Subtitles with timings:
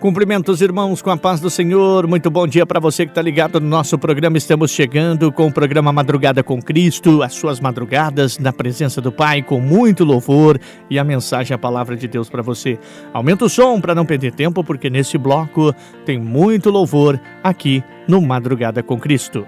[0.00, 2.06] Cumprimentos, irmãos, com a paz do Senhor.
[2.06, 4.38] Muito bom dia para você que está ligado no nosso programa.
[4.38, 9.42] Estamos chegando com o programa Madrugada com Cristo, as suas madrugadas na presença do Pai,
[9.42, 10.58] com muito louvor
[10.88, 12.78] e a mensagem, a palavra de Deus para você.
[13.12, 15.70] Aumenta o som para não perder tempo, porque nesse bloco
[16.06, 19.46] tem muito louvor aqui no Madrugada com Cristo.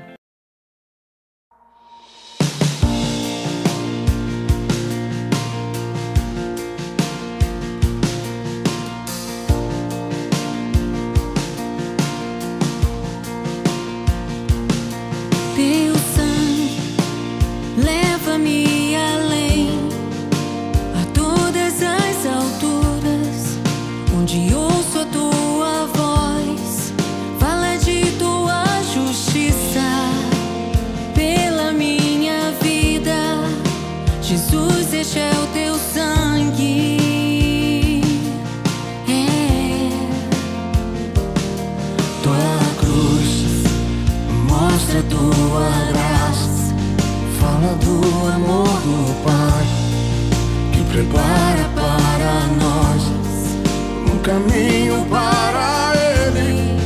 [54.32, 56.78] caminho para ele,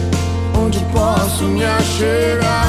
[0.59, 2.66] onde posso me achegar.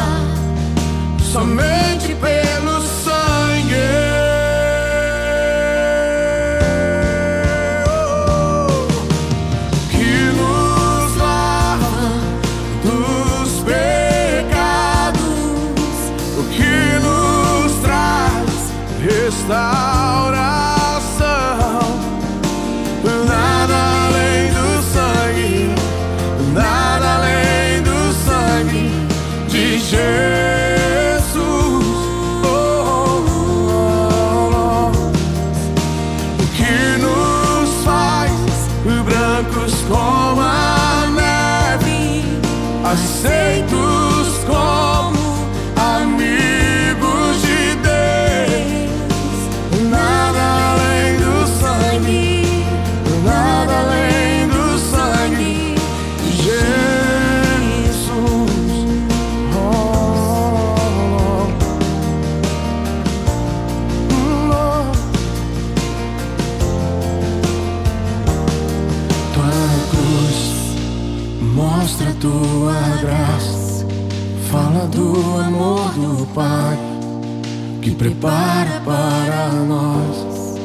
[78.22, 80.57] para para nós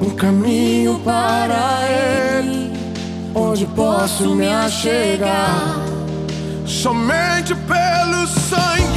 [0.00, 2.72] um caminho para Ele,
[3.34, 5.78] onde posso me achegar
[6.66, 8.91] somente pelo sangue.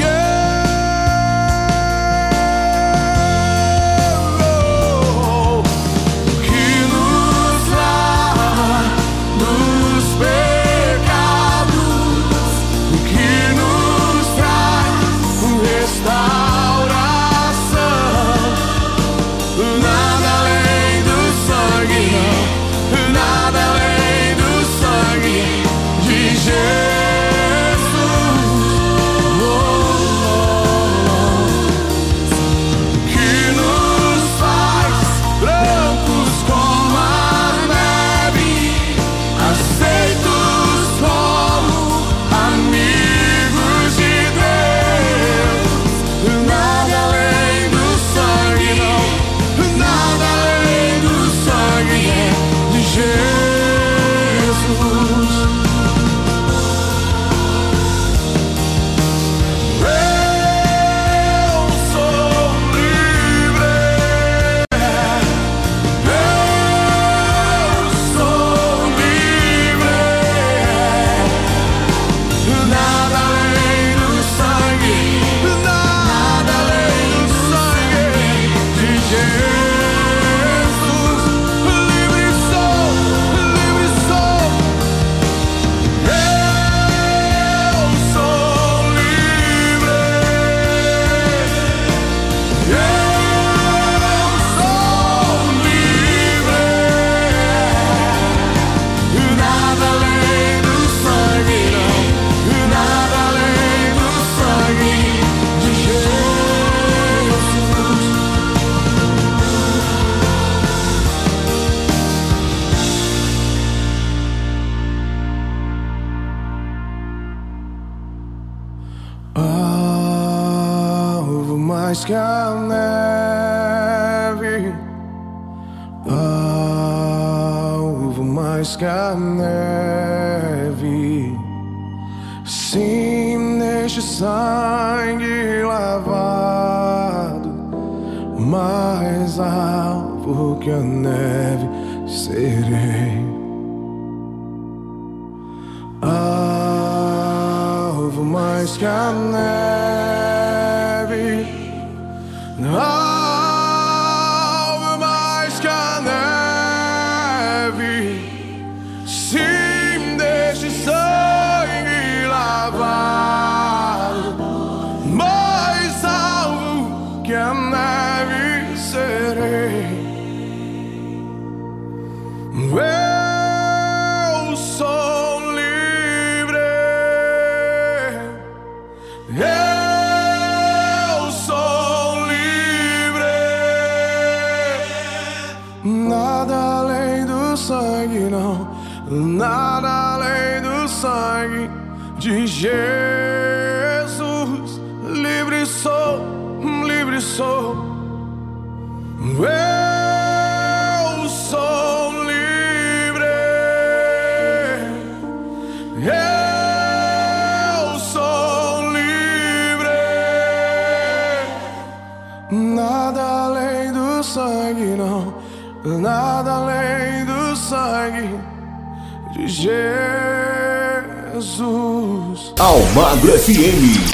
[223.47, 224.04] FM.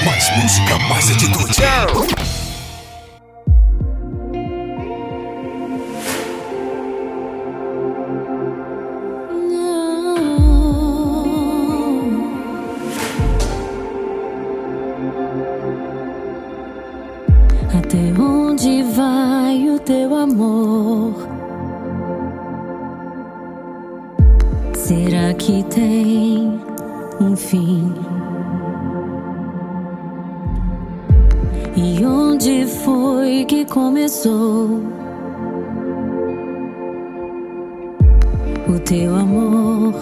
[39.51, 39.93] amor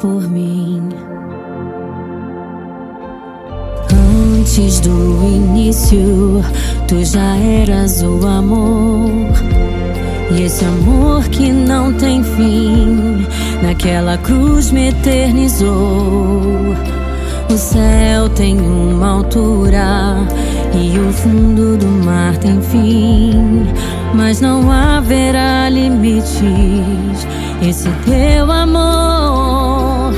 [0.00, 0.88] por mim.
[4.38, 4.90] Antes do
[5.24, 6.42] início,
[6.88, 9.30] tu já eras o amor.
[10.32, 13.26] E esse amor que não tem fim,
[13.62, 16.74] naquela cruz me eternizou.
[17.48, 20.16] O céu tem uma altura
[20.74, 23.66] e o fundo do mar tem fim
[24.14, 27.26] mas não haverá limites.
[27.62, 30.14] Esse teu amor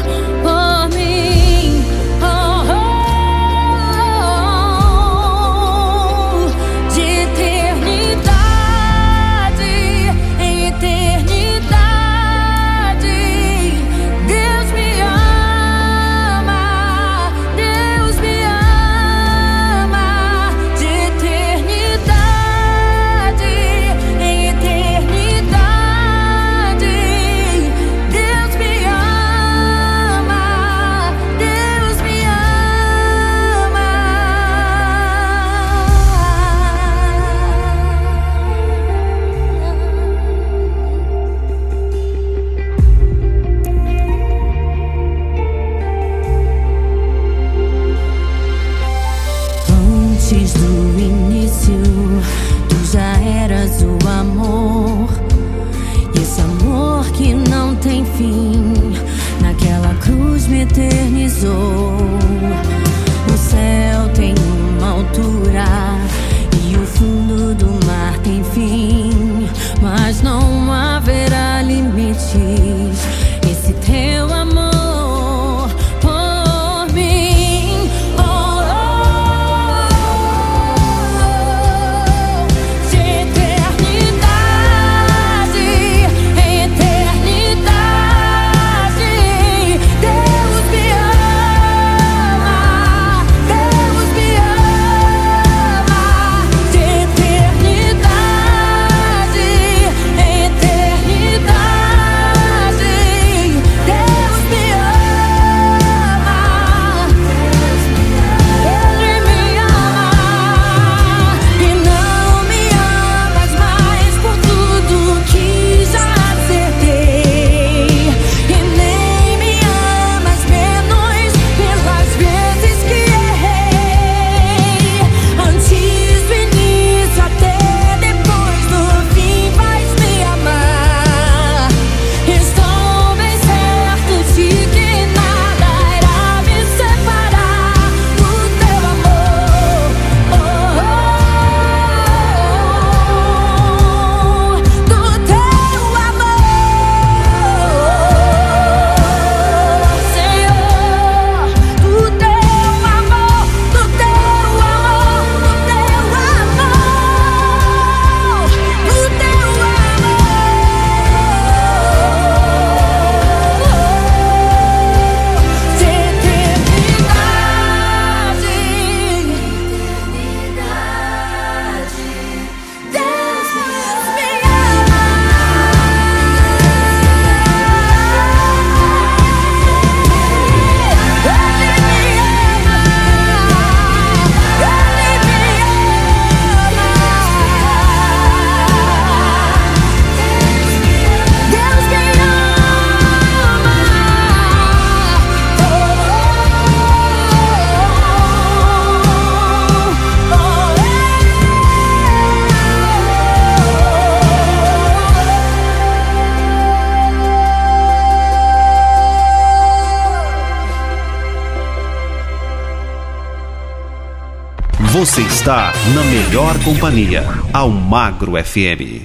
[215.03, 219.03] Você está na melhor companhia, ao Magro FM.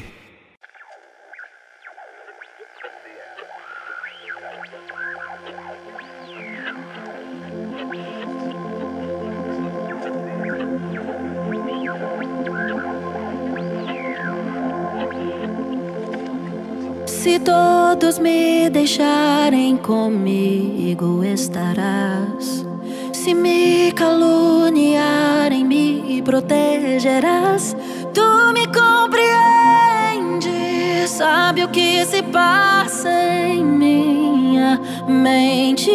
[17.08, 22.67] Se todos me deixarem comigo estarás.
[23.28, 27.76] Se me caluniarem, me protegerás.
[28.14, 28.22] Tu
[28.54, 34.80] me compreendes, sabe o que se passa em minha
[35.10, 35.92] mente.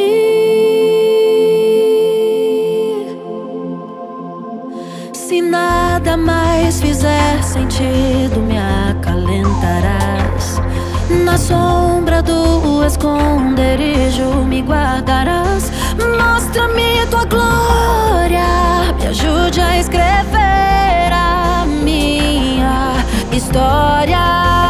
[5.15, 8.59] Se nada mais fizer sentido, me
[8.91, 10.61] acalentarás.
[11.25, 15.72] Na sombra do esconderijo me guardarás.
[15.99, 22.95] Mostra-me tua glória, me ajude a escrever a minha
[23.31, 24.62] história.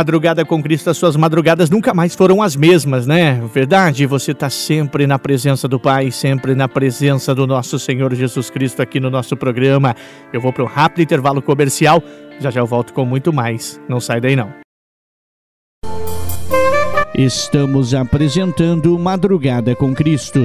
[0.00, 3.38] Madrugada com Cristo, as suas madrugadas nunca mais foram as mesmas, né?
[3.52, 4.06] Verdade?
[4.06, 8.80] Você está sempre na presença do Pai, sempre na presença do nosso Senhor Jesus Cristo
[8.80, 9.94] aqui no nosso programa.
[10.32, 12.02] Eu vou para um rápido intervalo comercial,
[12.40, 13.78] já já eu volto com muito mais.
[13.90, 14.50] Não sai daí não.
[17.14, 20.40] Estamos apresentando Madrugada com Cristo.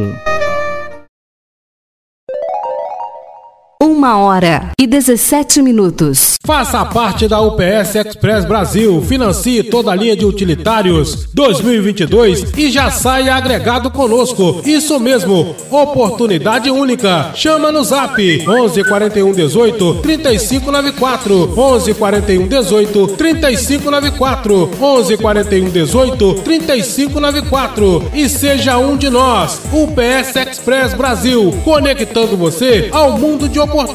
[4.06, 6.36] Uma hora e 17 minutos.
[6.46, 9.02] Faça parte da UPS Express Brasil.
[9.02, 14.62] Financie toda a linha de utilitários 2022 e já saia agregado conosco.
[14.64, 17.32] Isso mesmo, oportunidade única.
[17.34, 21.60] Chama no zap 11 41 18 35 94.
[21.60, 24.72] 11 41 18 35 94.
[24.80, 28.12] 11 41 18 35 94.
[28.14, 29.62] E seja um de nós.
[29.74, 31.52] UPS Express Brasil.
[31.64, 33.95] Conectando você ao mundo de oportunidades.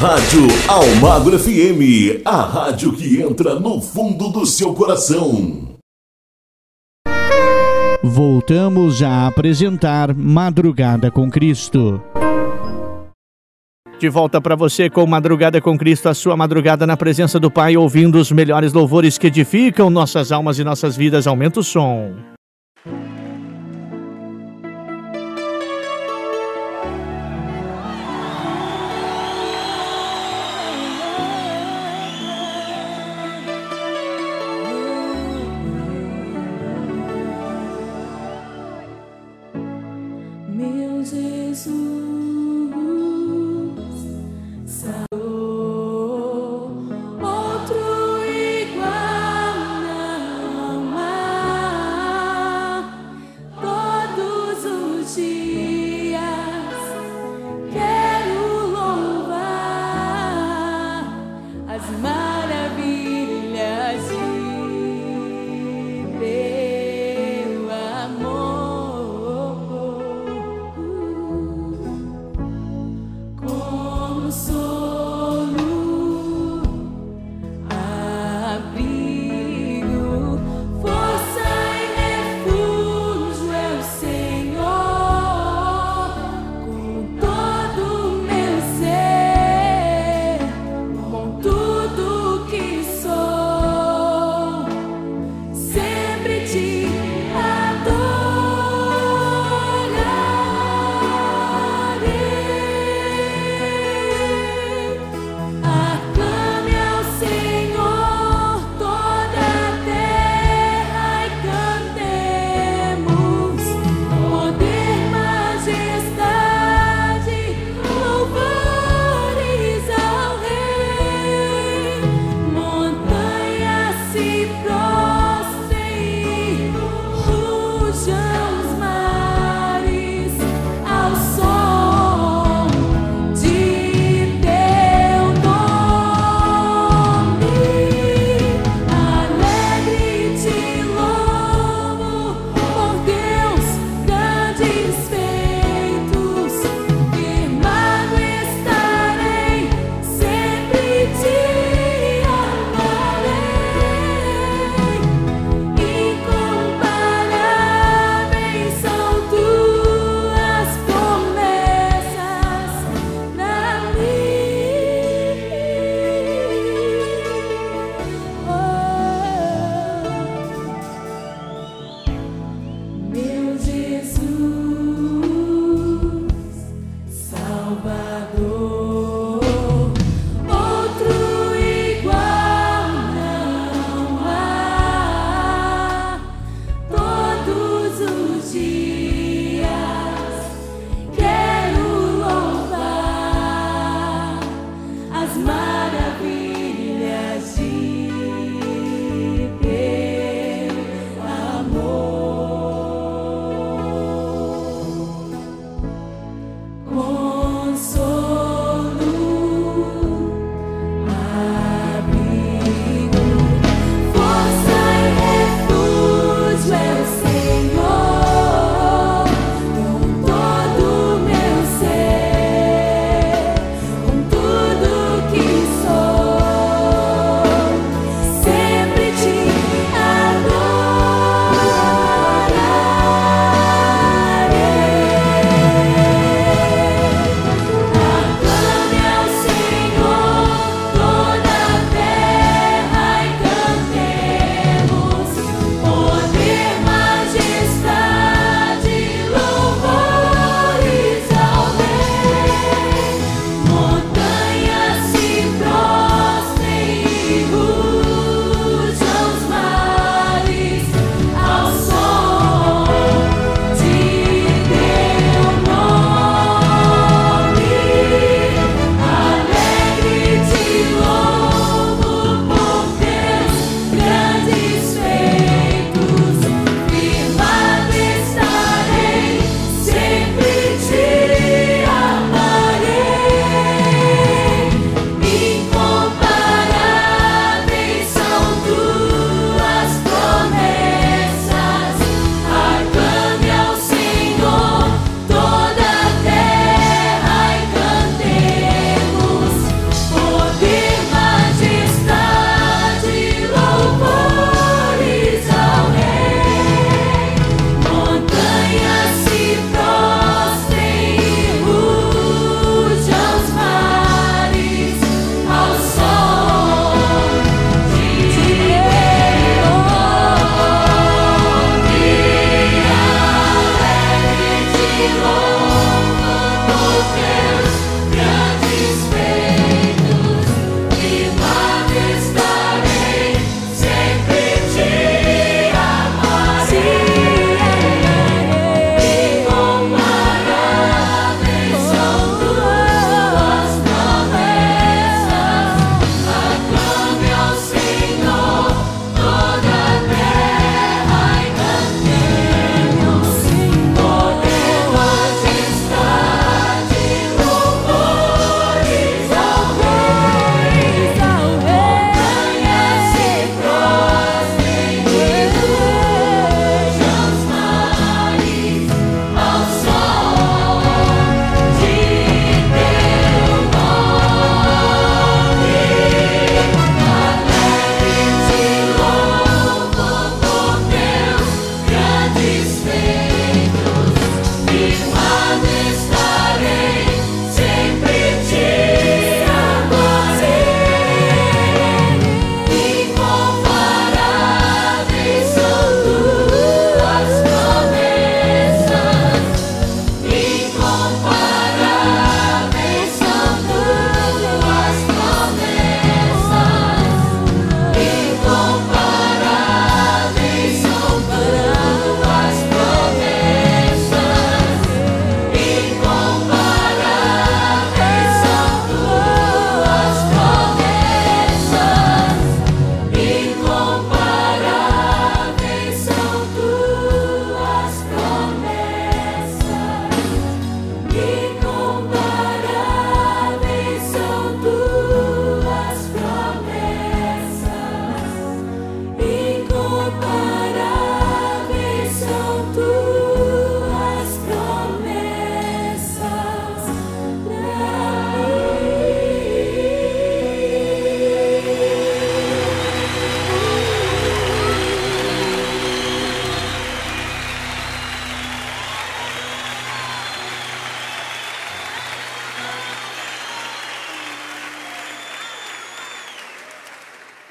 [0.00, 5.76] Rádio Almagro FM, a rádio que entra no fundo do seu coração.
[8.02, 12.02] Voltamos a apresentar Madrugada com Cristo.
[13.98, 17.76] De volta para você com Madrugada com Cristo, a sua madrugada na presença do Pai,
[17.76, 21.26] ouvindo os melhores louvores que edificam nossas almas e nossas vidas.
[21.26, 22.14] Aumenta o som.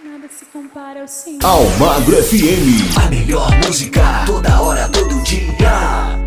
[0.04, 1.44] Nada se compara ao Senhor.
[1.44, 2.98] Almagro FM.
[3.04, 6.19] A melhor música, toda hora, todo dia.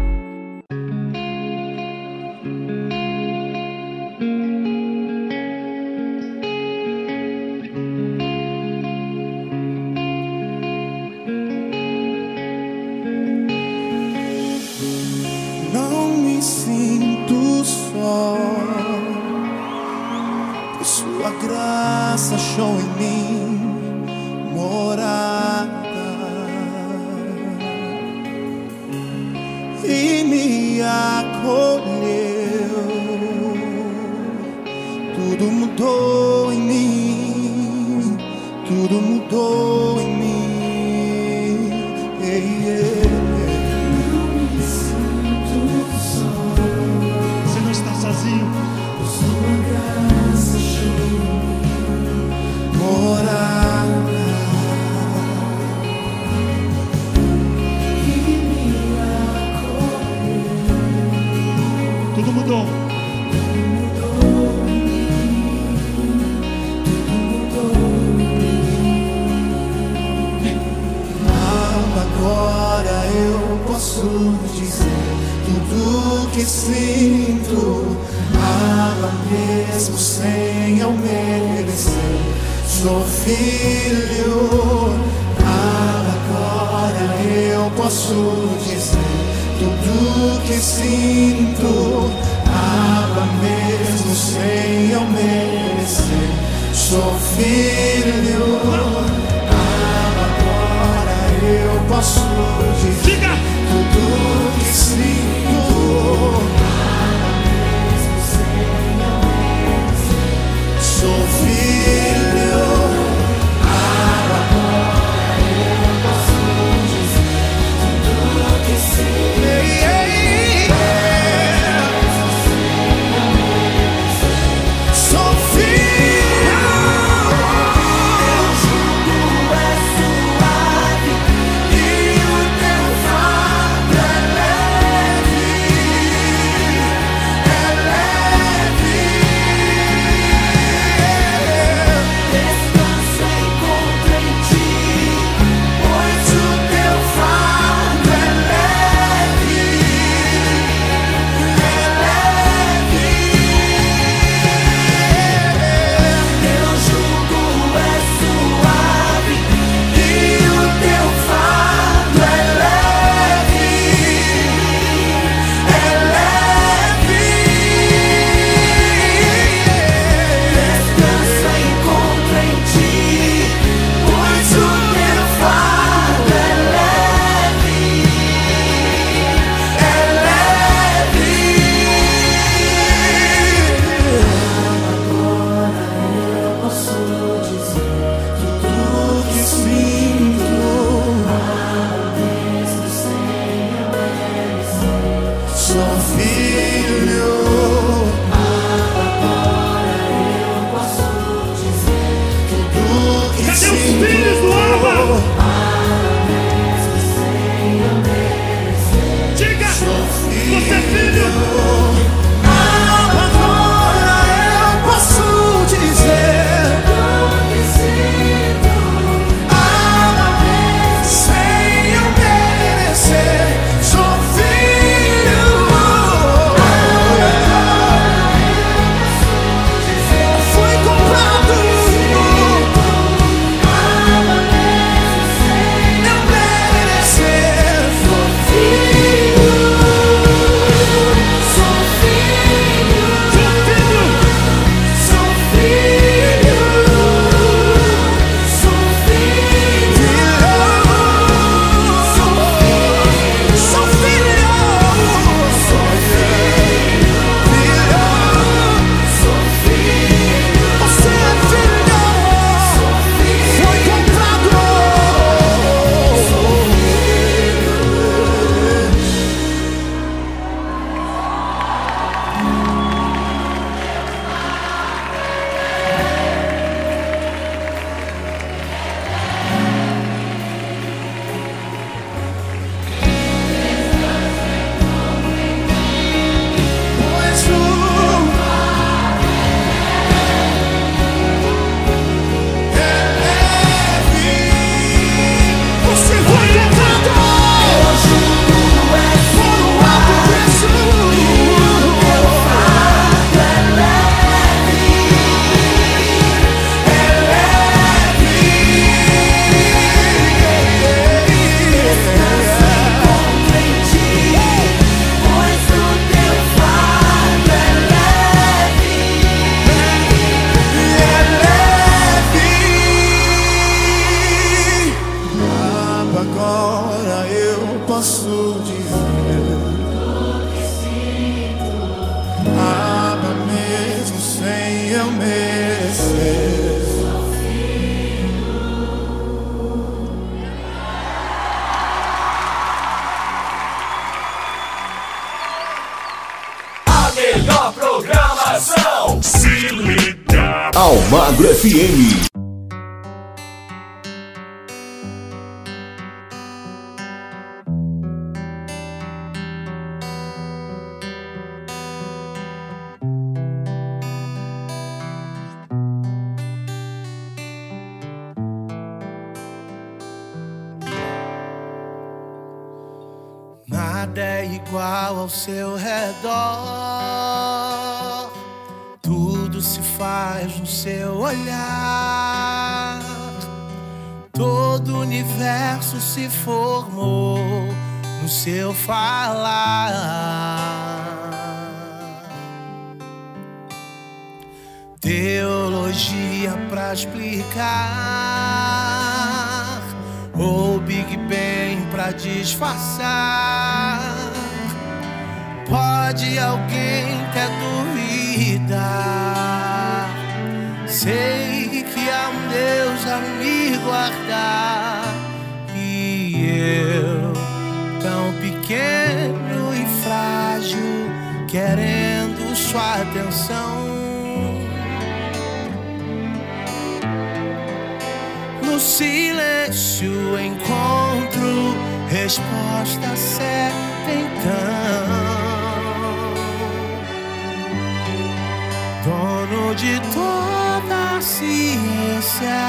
[439.74, 442.60] De toda a ciência,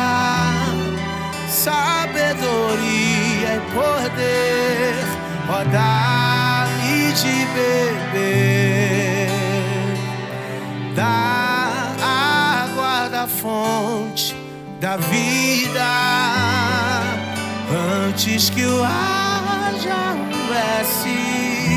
[1.49, 2.81] sabedoria
[3.55, 5.03] e poder,
[5.49, 7.45] ó dá-me de
[8.13, 9.27] beber.
[10.95, 14.33] Da água da fonte
[14.79, 15.91] da vida.
[18.07, 21.72] Antes que o ar já houvesse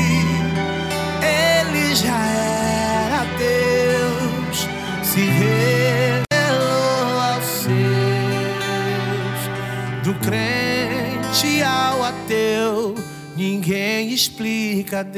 [10.27, 12.93] crente ao ateu
[13.37, 15.17] ninguém explica Deus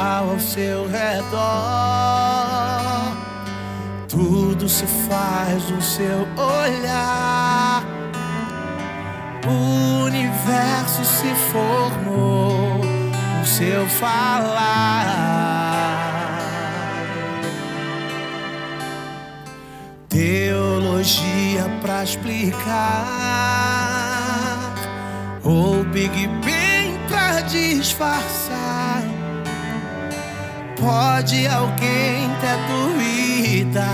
[0.00, 1.40] ao seu redor.
[4.08, 7.84] Tudo se faz no seu olhar.
[9.46, 12.80] O universo se formou
[13.38, 14.80] no seu falar.
[20.08, 22.64] Teologia pra explicar,
[25.44, 29.09] ou Big Bang pra disfarçar.
[30.80, 33.84] Pode alguém ter dúvida?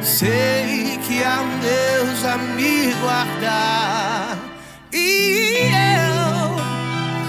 [0.00, 4.38] Sei que há um Deus a me guardar.
[4.90, 6.56] E eu,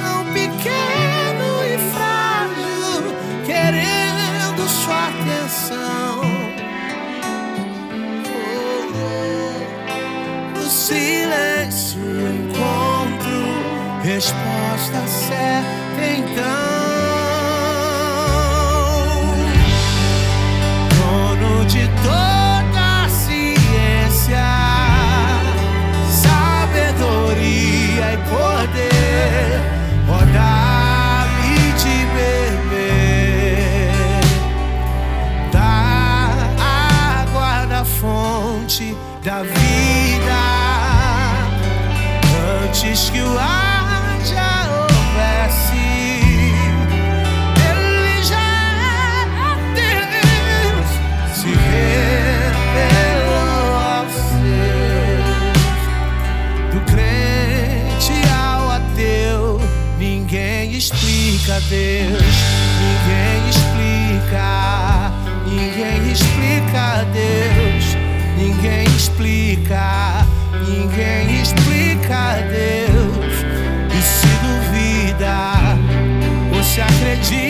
[0.02, 3.14] tão pequeno e frágil,
[3.46, 6.22] querendo sua atenção.
[8.34, 8.88] Oh,
[10.56, 10.70] oh.
[10.70, 13.40] Silêncio encontro
[14.02, 16.79] resposta certa então.
[39.24, 40.40] Da vida
[42.64, 45.76] antes que o ar já houvesse.
[47.70, 48.50] Ele já
[49.36, 50.90] era Deus,
[51.36, 52.94] se revelou
[53.76, 55.40] aos seus.
[56.74, 59.60] Do crente ao ateu,
[59.98, 62.36] ninguém explica Deus,
[62.80, 65.12] ninguém explica,
[65.46, 67.86] ninguém explica Deus,
[68.38, 68.89] ninguém
[69.20, 70.26] explica,
[70.66, 73.36] ninguém explica Deus.
[73.94, 75.78] E se duvida,
[76.64, 77.49] se acredita,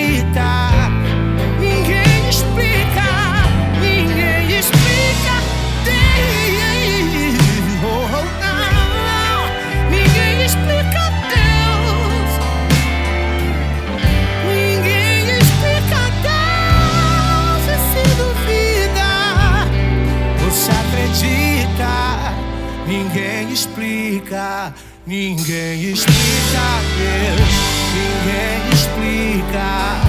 [25.10, 27.50] ninguém explica Deus,
[27.96, 30.09] ninguém explica,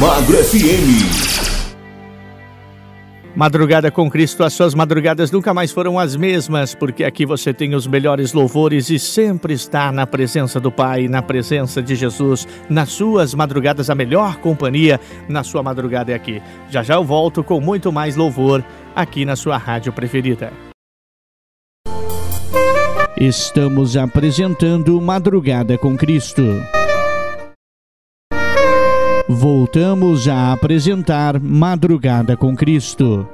[0.00, 1.68] Almagro FM.
[3.36, 7.74] Madrugada com Cristo, as suas madrugadas nunca mais foram as mesmas, porque aqui você tem
[7.74, 12.88] os melhores louvores e sempre está na presença do Pai, na presença de Jesus, nas
[12.88, 14.98] suas madrugadas, a melhor companhia
[15.28, 16.40] na sua madrugada é aqui.
[16.70, 18.64] Já já eu volto com muito mais louvor
[18.96, 20.50] aqui na sua rádio preferida.
[23.18, 26.79] Estamos apresentando Madrugada com Cristo.
[29.32, 33.28] Voltamos a apresentar Madrugada com Cristo.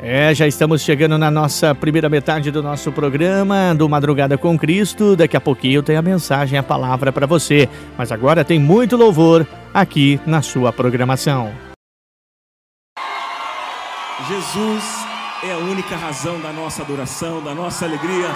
[0.00, 5.16] É, já estamos chegando na nossa primeira metade do nosso programa do Madrugada com Cristo.
[5.16, 7.68] Daqui a pouquinho tem a mensagem, a palavra para você.
[7.98, 9.44] Mas agora tem muito louvor
[9.74, 11.52] aqui na sua programação.
[14.28, 14.84] Jesus
[15.42, 18.28] é a única razão da nossa adoração, da nossa alegria,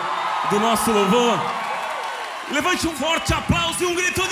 [0.51, 1.39] do nosso louvor.
[2.51, 4.32] Levante um forte aplauso e um grito de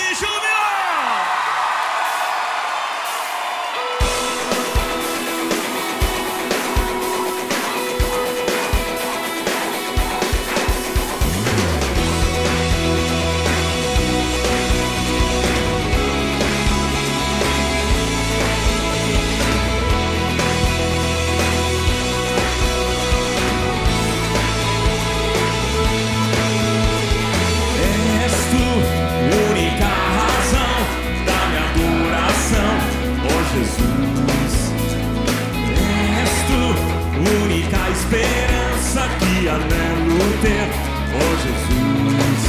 [39.51, 40.69] que anelo ter,
[41.15, 42.43] oh Jesus.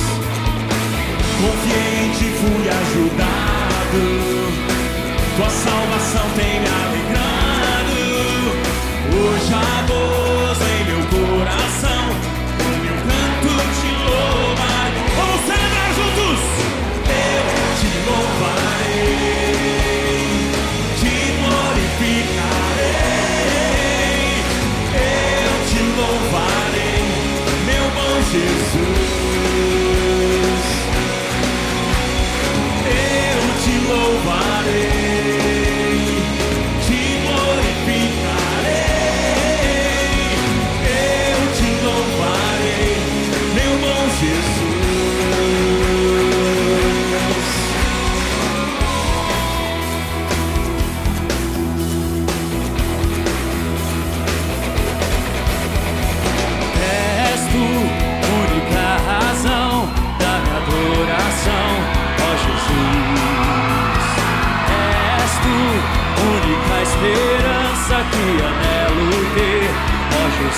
[1.41, 3.41] Confiante fui ajudado,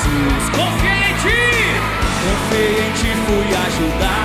[0.04, 0.50] Jesus.
[0.50, 1.32] Confiei em ti,
[2.24, 4.23] confiei em ti, fui ajudado.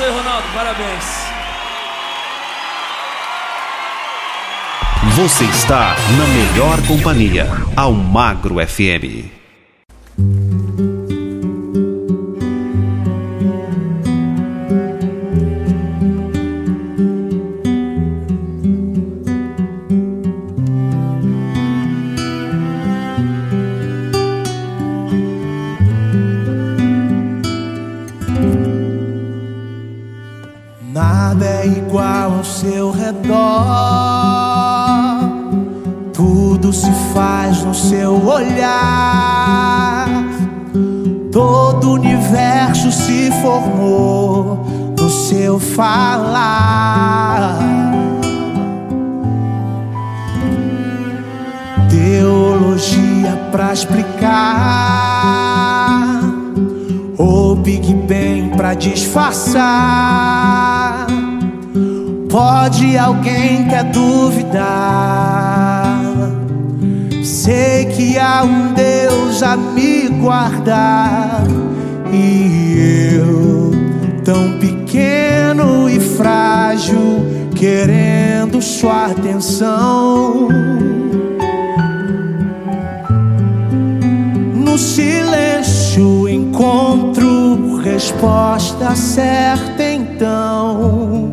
[0.00, 0.48] você, Ronaldo.
[0.54, 1.30] Parabéns.
[5.16, 7.46] Você está na melhor companhia,
[7.76, 9.39] ao Magro FM.
[59.10, 61.06] disfarçar.
[62.30, 64.70] Pode alguém quer duvidar?
[67.24, 71.42] Sei que há um Deus a me guardar
[72.12, 73.72] e eu
[74.24, 80.09] tão pequeno e frágil querendo sua atenção.
[88.20, 91.32] resposta certa então.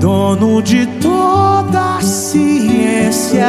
[0.00, 3.46] Dono de toda a ciência,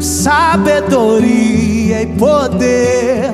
[0.00, 3.32] sabedoria e poder,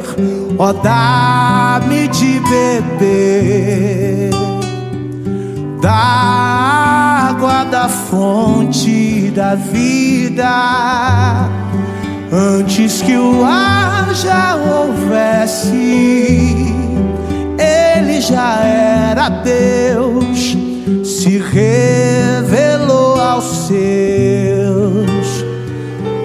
[0.59, 4.31] ó, dá-me de beber
[5.81, 11.56] da água da fonte da vida
[12.33, 15.77] Antes que o ar já houvesse,
[17.57, 20.57] ele já era Deus,
[21.05, 25.45] se revelou aos seus.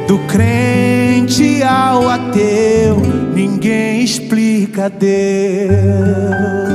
[0.08, 2.98] Do crente ao ateu,
[3.34, 6.71] ninguém explica Deus.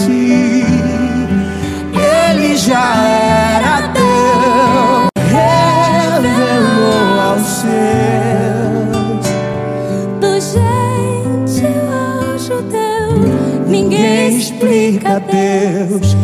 [0.00, 0.64] nasci,
[1.92, 5.08] ele já era Deus,
[5.96, 7.70] revelou aos seus.
[10.20, 16.16] Do gente ao judeu, ninguém explica Deus.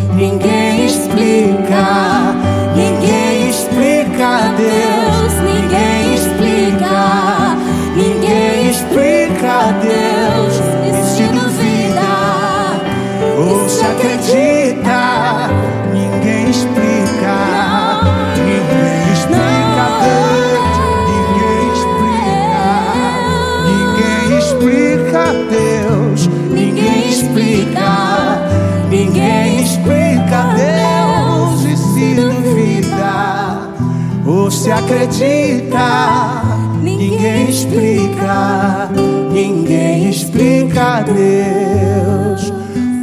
[34.67, 36.43] se acredita,
[36.83, 38.91] ninguém explica,
[39.31, 42.53] ninguém explica Deus,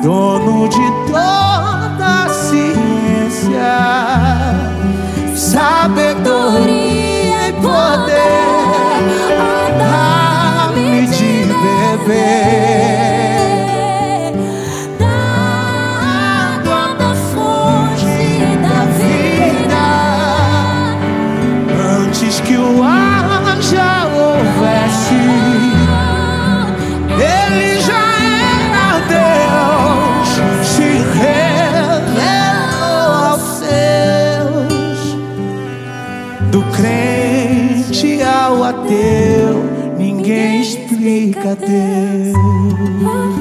[0.04, 3.80] dono de toda a ciência,
[5.38, 6.68] sabedoria
[7.48, 8.44] e poder,
[9.40, 11.46] a dar-me de
[12.06, 13.13] beber.
[38.88, 43.33] teu, ninguém explica teu.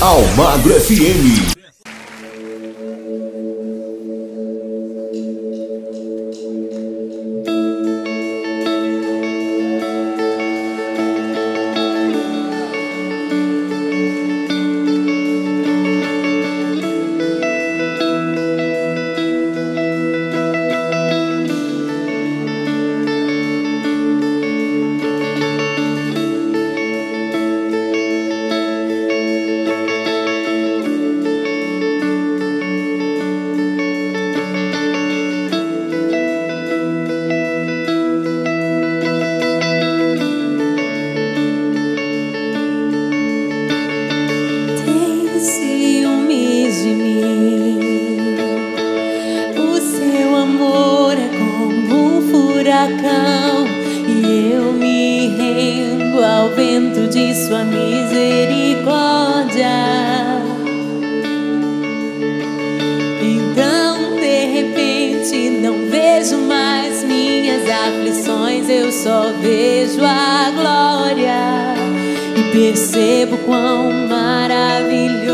[0.00, 1.57] Almagro FM.
[68.68, 71.74] eu só vejo a glória
[72.36, 75.27] e percebo quão maravilhoso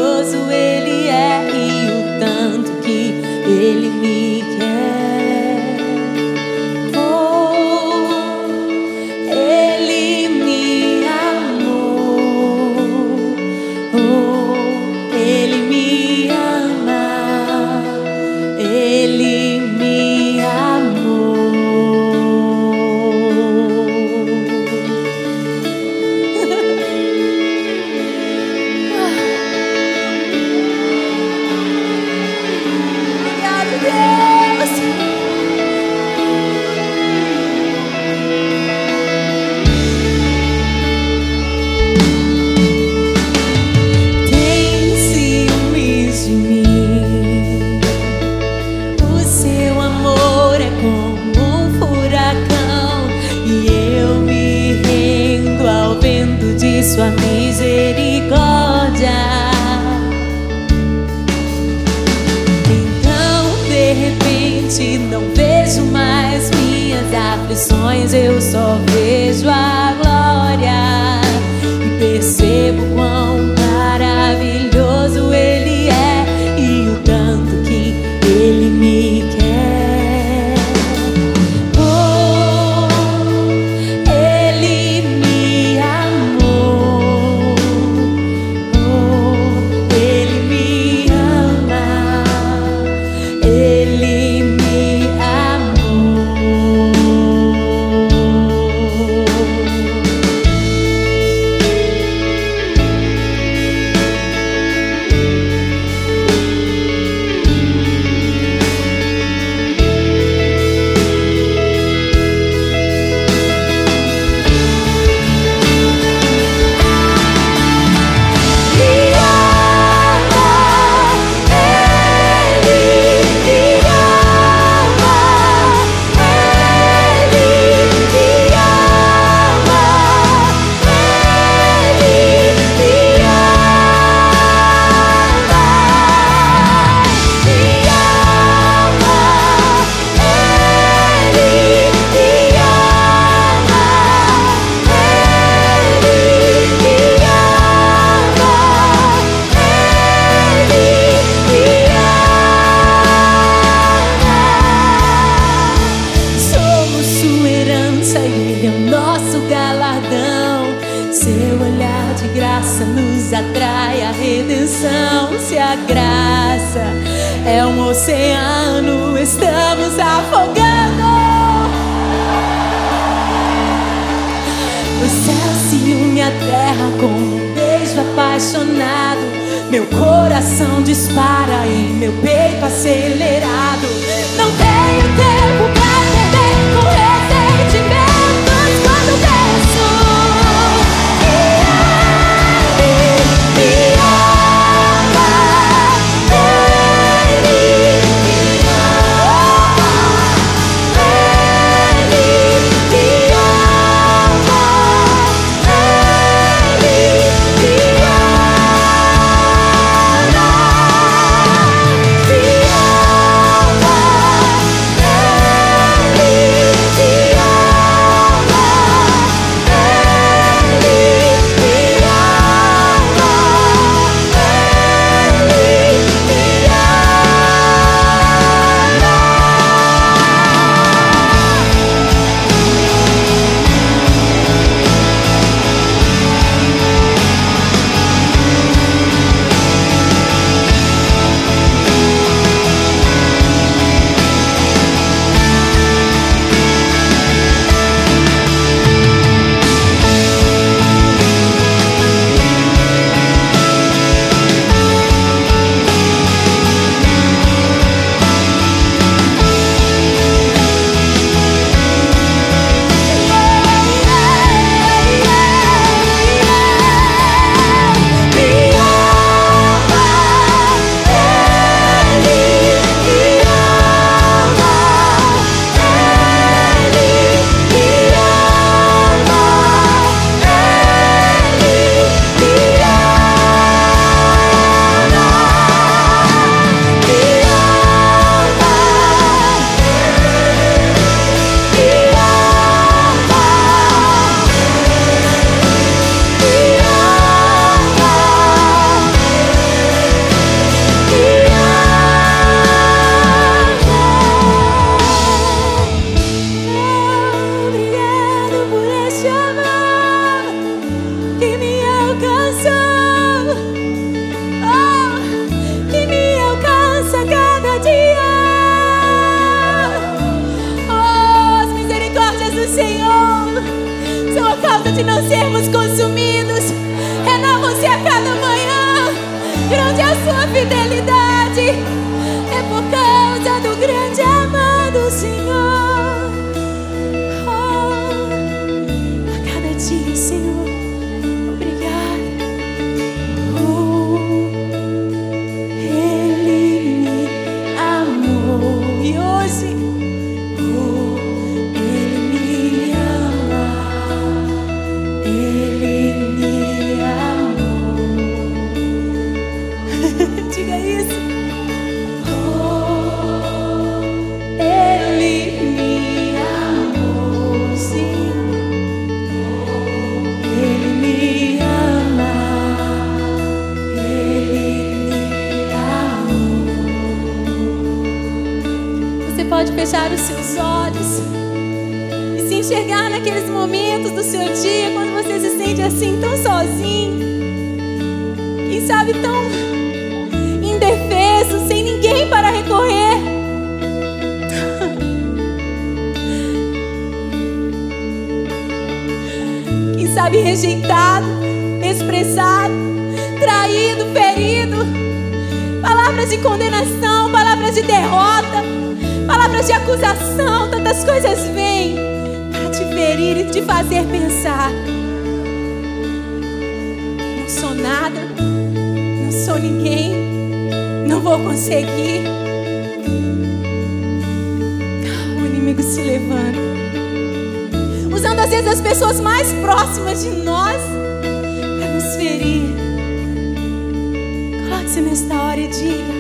[434.94, 436.14] silêncio nesta hora e diga: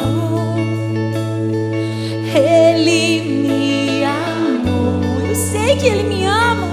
[0.00, 0.56] oh,
[2.36, 5.20] Ele me amou.
[5.28, 6.68] Eu sei que Ele me ama.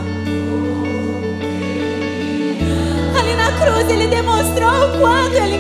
[3.20, 5.51] Ali na cruz Ele demonstrou o quanto Ele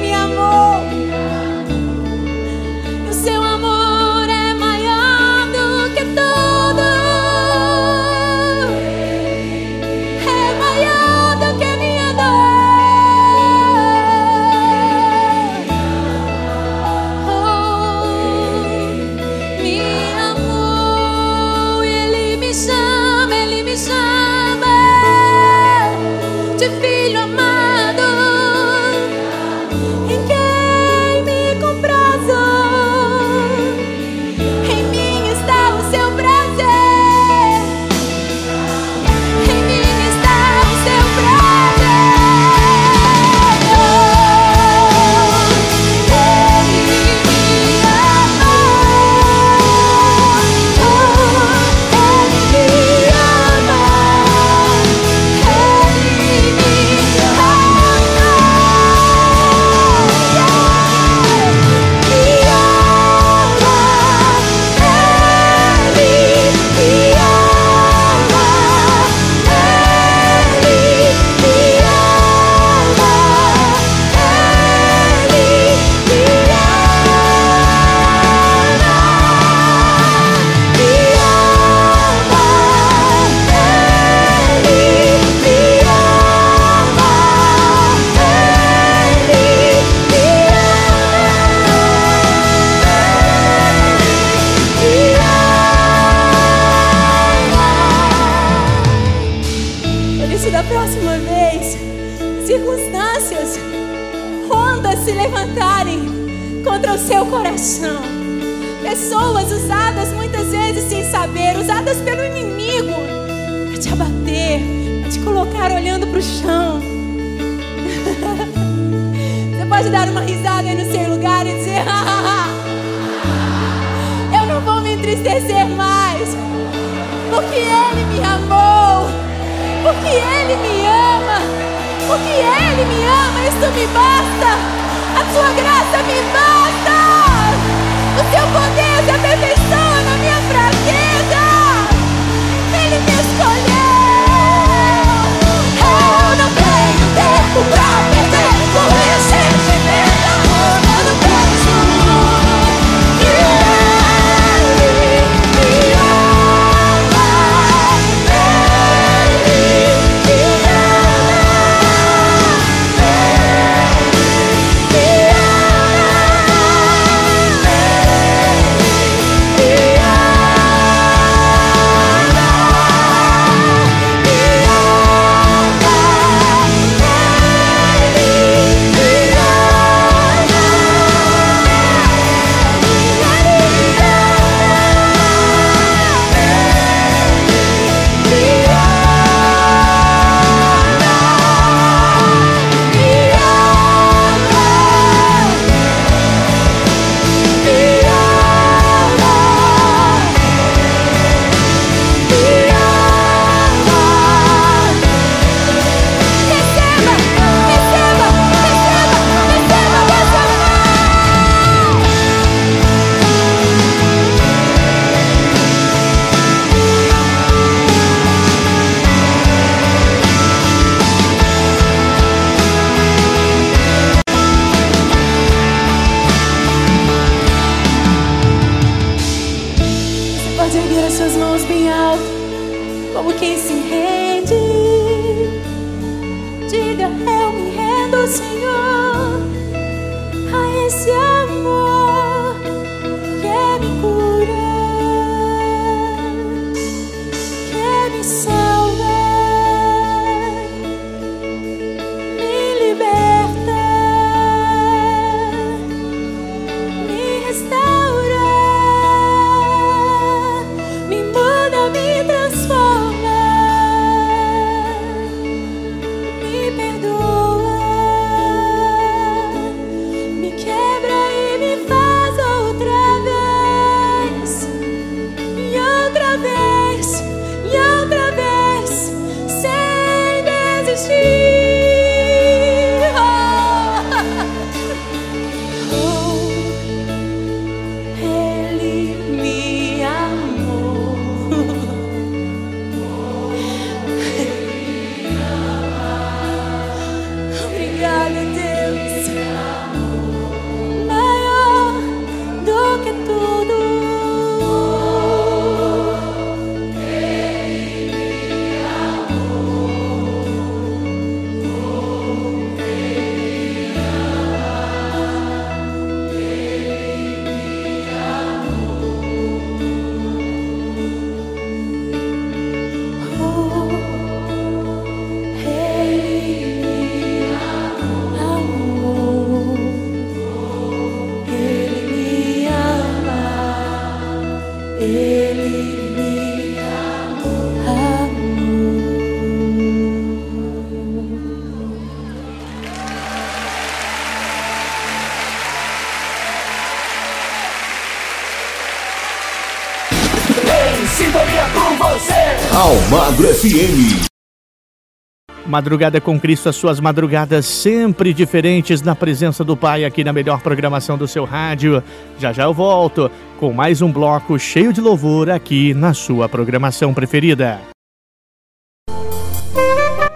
[355.71, 360.59] Madrugada com Cristo, as suas madrugadas sempre diferentes na presença do Pai aqui na melhor
[360.59, 362.03] programação do seu rádio.
[362.37, 367.13] Já já eu volto com mais um bloco cheio de louvor aqui na sua programação
[367.13, 367.79] preferida.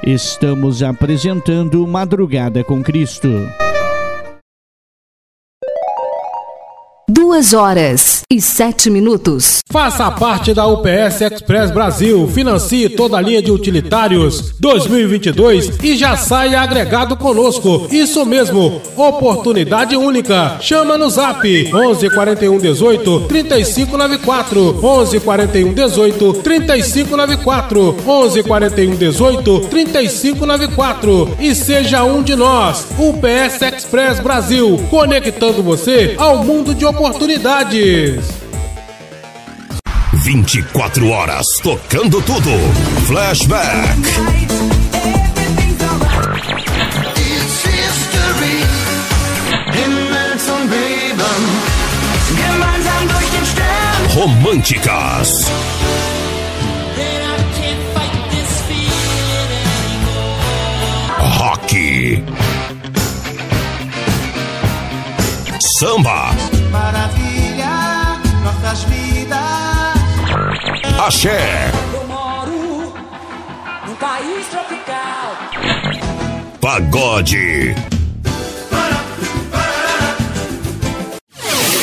[0.01, 3.27] Estamos apresentando Madrugada com Cristo.
[7.35, 9.59] Duas horas e sete minutos.
[9.69, 16.15] Faça parte da UPS Express Brasil, financie toda a linha de utilitários 2022 e já
[16.15, 17.89] saia agregado conosco.
[17.91, 20.57] Isso mesmo, oportunidade única.
[20.61, 31.35] Chama no Zap 11 41 18 3594 11 41 18 3594 11 41 18 3594
[31.41, 32.87] e seja um de nós.
[32.97, 37.24] UPS Express Brasil, conectando você ao mundo de oportunidades.
[40.23, 42.51] 24 horas tocando tudo.
[43.07, 43.97] Flashback.
[54.13, 55.49] Românticas.
[61.17, 62.23] Rock.
[65.79, 66.54] Samba.
[66.75, 67.69] Maravilha,
[68.43, 69.39] nossas vidas.
[70.99, 71.71] Axé.
[71.93, 72.93] Eu moro
[73.87, 75.37] num país tropical.
[76.59, 77.73] Pagode.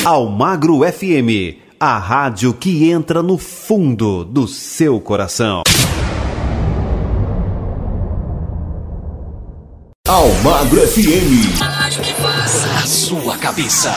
[0.05, 5.62] Almagro FM, a rádio que entra no fundo do seu coração.
[10.07, 11.62] Almagro FM.
[11.62, 13.97] A sua cabeça.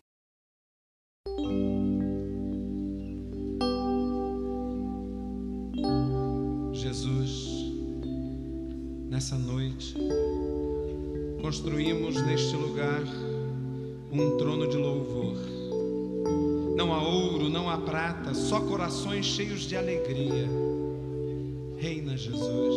[18.51, 20.45] só corações cheios de alegria.
[21.77, 22.75] Reina Jesus,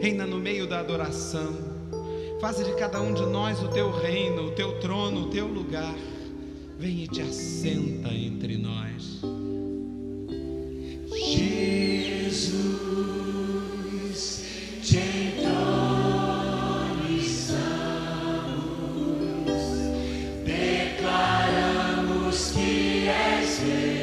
[0.00, 1.52] reina no meio da adoração.
[2.40, 5.96] Faze de cada um de nós o teu reino, o teu trono, o teu lugar.
[6.78, 9.20] Vem e te assenta entre nós.
[11.10, 12.54] Jesus,
[14.80, 15.58] te entorizamos,
[20.44, 23.93] declaramos que és rei.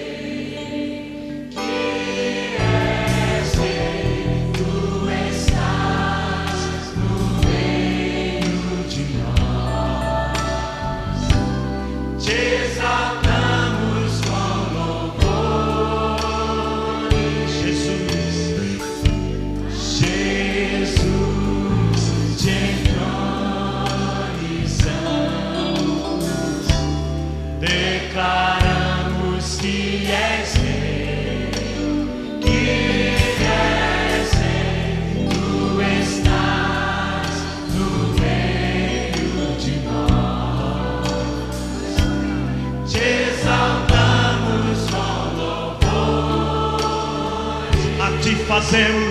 [48.73, 49.10] him.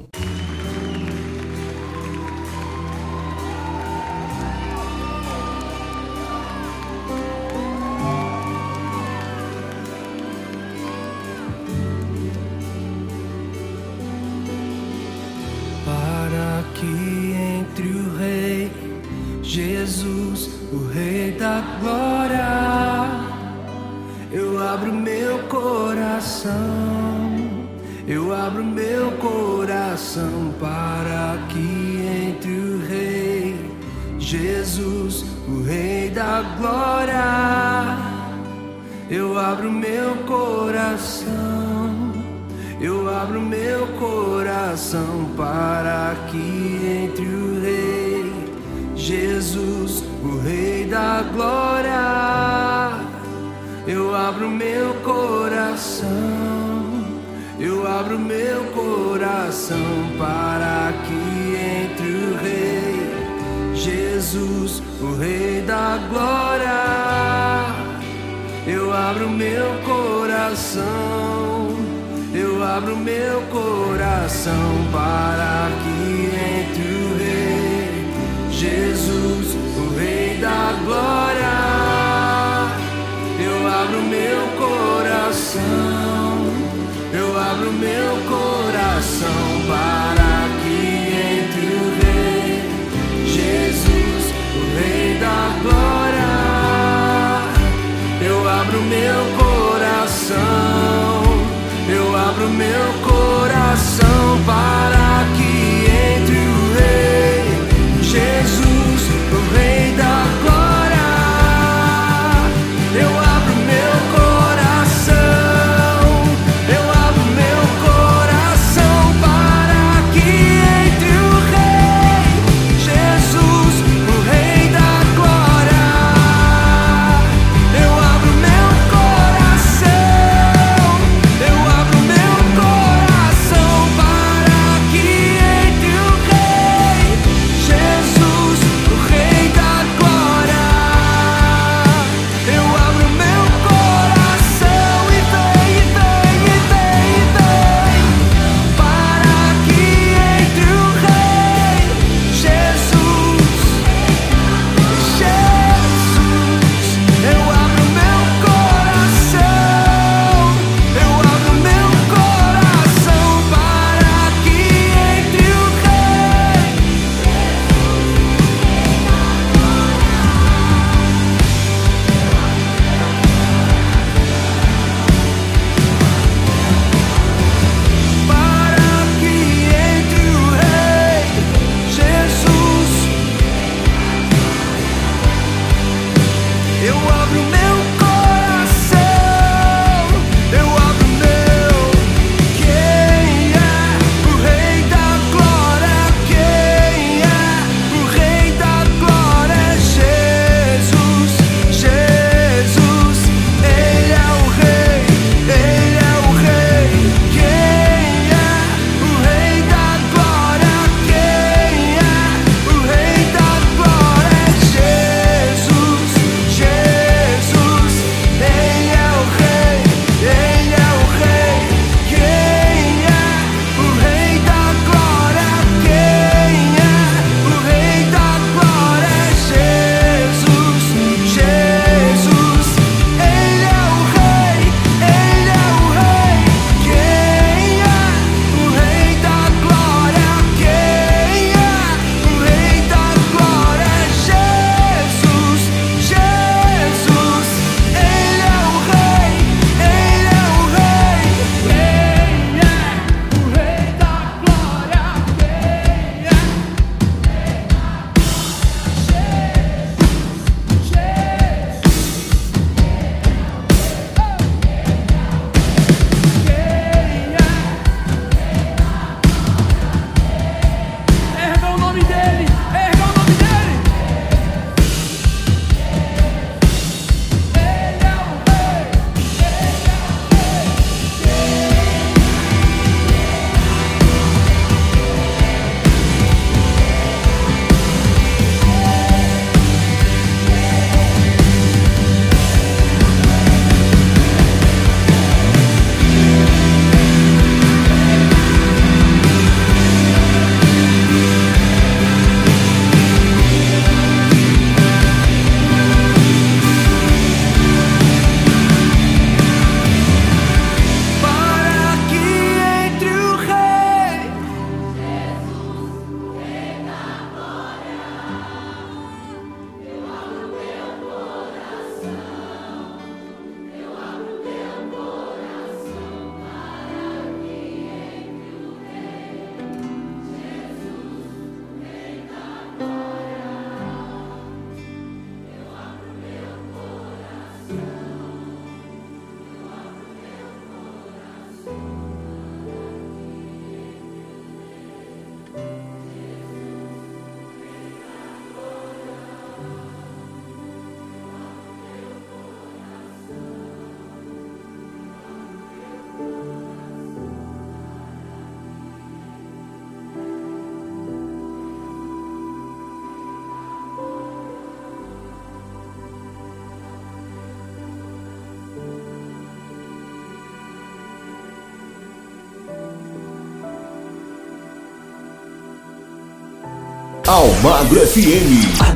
[378.13, 378.90] FM.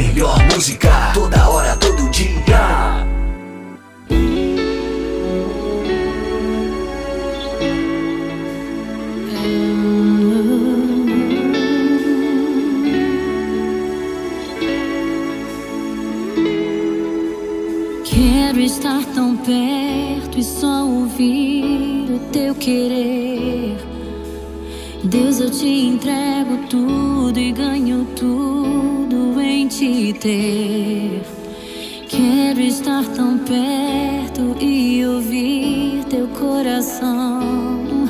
[36.56, 38.08] coração,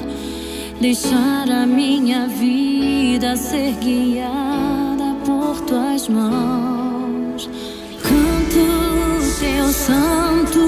[0.79, 7.49] deixar a minha vida ser guiada por tuas mãos.
[8.03, 10.64] Canto teu santo.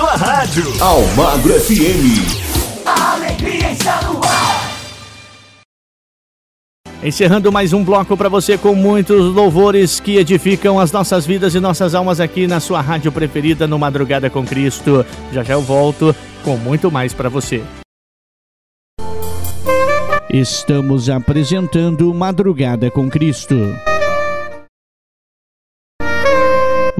[0.00, 0.64] sua rádio.
[0.80, 2.24] Almagro FM.
[2.86, 4.70] Alegria está no ar.
[7.02, 11.60] Encerrando mais um bloco para você com muitos louvores que edificam as nossas vidas e
[11.60, 15.04] nossas almas aqui na sua rádio preferida no Madrugada com Cristo.
[15.32, 17.62] Já já eu volto com muito mais para você.
[20.32, 23.54] Estamos apresentando Madrugada com Cristo.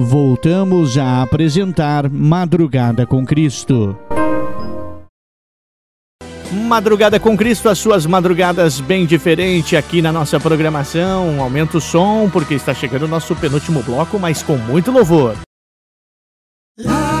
[0.03, 3.97] voltamos a apresentar Madrugada com Cristo.
[6.51, 11.41] Madrugada com Cristo, as suas madrugadas bem diferente aqui na nossa programação.
[11.41, 15.37] Aumenta o som porque está chegando o nosso penúltimo bloco, mas com muito louvor.
[16.77, 17.20] Lá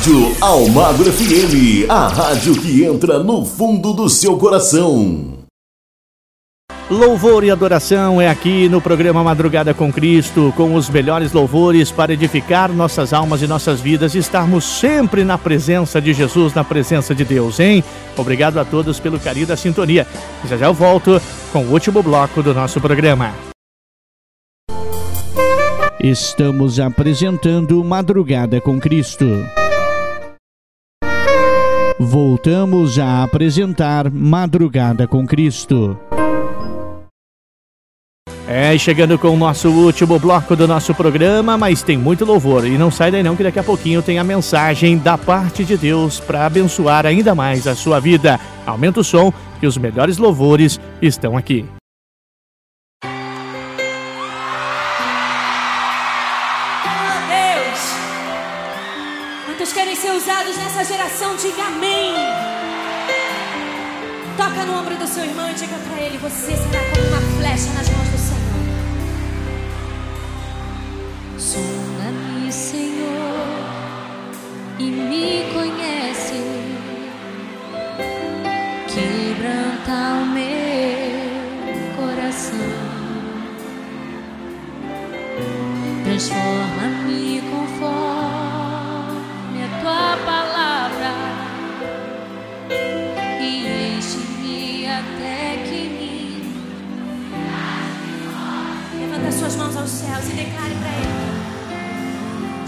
[0.00, 5.44] Rádio Almagro FM, a rádio que entra no fundo do seu coração.
[6.88, 12.14] Louvor e adoração é aqui no programa Madrugada com Cristo, com os melhores louvores para
[12.14, 17.14] edificar nossas almas e nossas vidas e estarmos sempre na presença de Jesus, na presença
[17.14, 17.84] de Deus, hein?
[18.16, 20.06] Obrigado a todos pelo carinho da sintonia.
[20.48, 21.20] Já já eu volto
[21.52, 23.34] com o último bloco do nosso programa.
[26.02, 29.26] Estamos apresentando Madrugada com Cristo.
[32.02, 35.98] Voltamos a apresentar Madrugada com Cristo.
[38.48, 42.66] É, chegando com o nosso último bloco do nosso programa, mas tem muito louvor.
[42.66, 45.76] E não sai daí não, que daqui a pouquinho tem a mensagem da parte de
[45.76, 48.40] Deus para abençoar ainda mais a sua vida.
[48.64, 51.66] Aumenta o som, que os melhores louvores estão aqui.
[60.22, 61.34] Usados nessa geração?
[61.36, 62.14] Diga amém!
[64.36, 67.72] Toca no ombro do seu irmão e diga pra ele: Você será como uma flecha
[67.72, 68.40] nas mãos do Senhor.
[71.38, 73.46] Sonda-me, Senhor,
[74.78, 76.42] e me conhece.
[78.88, 82.58] Quebranta o meu coração.
[86.04, 87.29] Transforma-me
[90.16, 91.12] palavra.
[93.40, 96.10] E enche-me até que me
[99.00, 101.20] Levanta suas mãos aos céus e declare pra ele.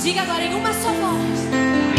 [0.01, 1.93] Diga agora em uma só voz.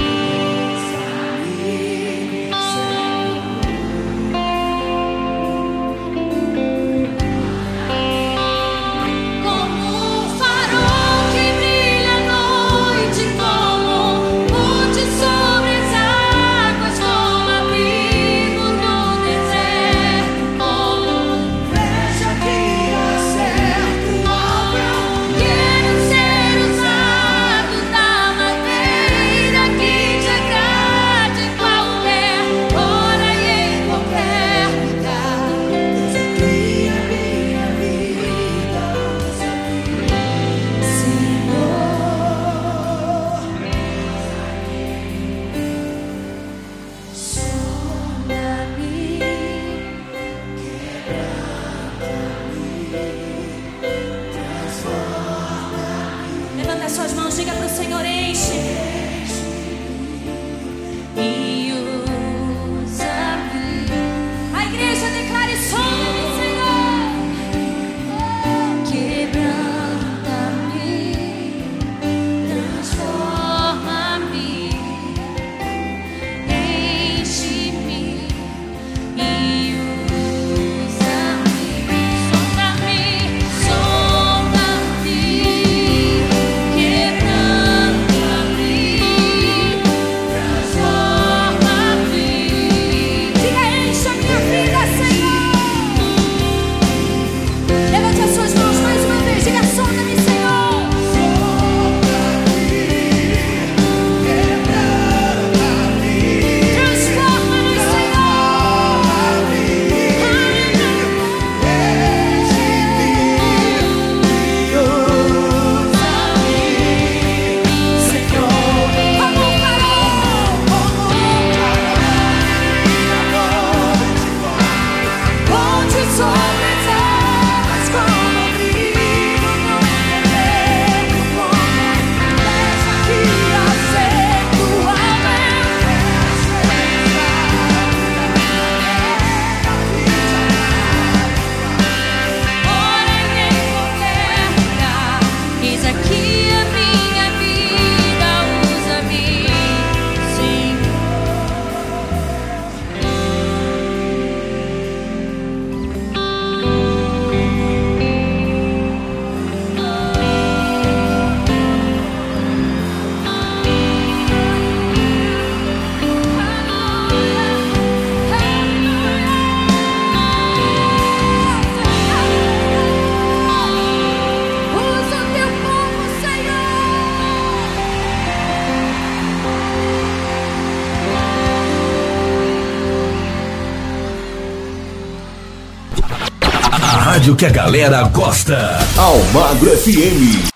[187.43, 188.79] Que a galera gosta.
[188.97, 190.52] Almagro FM.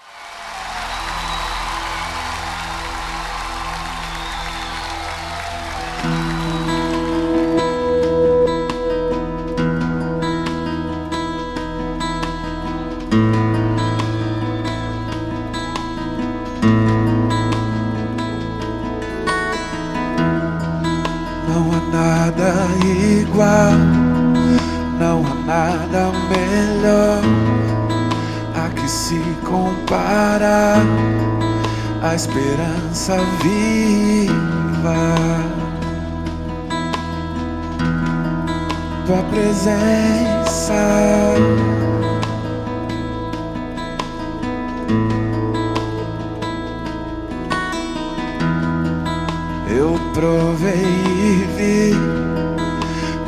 [33.08, 34.98] Esperança viva.
[39.06, 40.74] Tua presença.
[49.70, 51.94] Eu provei e vi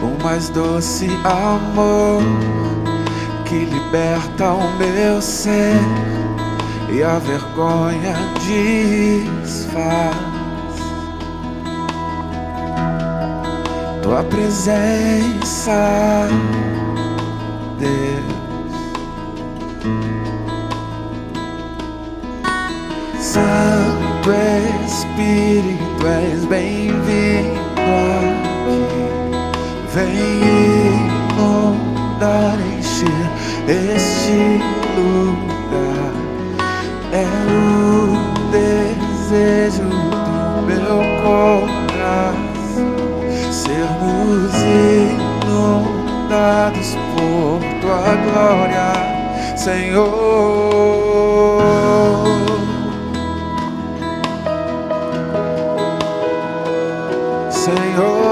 [0.02, 2.22] o mais doce amor
[3.46, 6.09] que liberta o meu ser
[6.92, 8.16] e a vergonha
[8.48, 10.16] desfaz.
[14.02, 16.28] Tua presença,
[17.78, 18.40] Deus.
[23.20, 24.32] Santo
[24.86, 27.60] Espírito, és bem-vindo
[28.18, 28.80] aqui.
[29.94, 30.16] Vem
[31.38, 33.30] inundar, encher
[33.68, 34.60] este
[34.98, 35.39] lugar.
[48.16, 50.40] Glória, Senhor.
[57.52, 58.30] Senhor.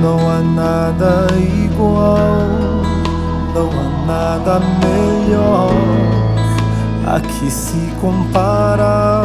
[0.00, 2.26] Não há nada igual,
[3.54, 5.72] não há nada melhor
[7.06, 9.22] a que se compara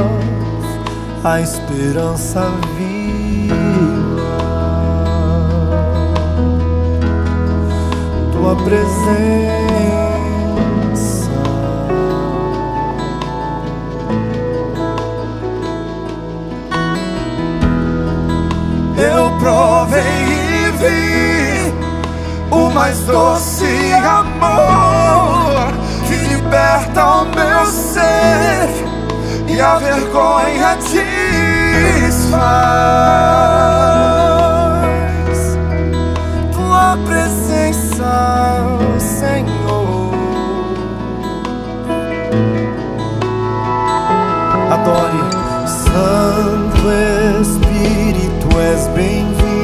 [1.24, 2.42] a esperança
[2.76, 3.56] viva.
[8.32, 8.88] Tua presença.
[18.98, 21.74] Eu provei e vi
[22.52, 25.72] o mais doce amor
[26.08, 28.97] que liberta o meu ser
[29.48, 30.78] e a vergonha
[32.00, 32.38] desfaz.
[36.54, 38.66] Tua presença,
[39.00, 40.14] Senhor.
[44.72, 45.24] Adore,
[45.68, 46.92] Santo
[47.42, 49.57] Espírito, és bem-vindo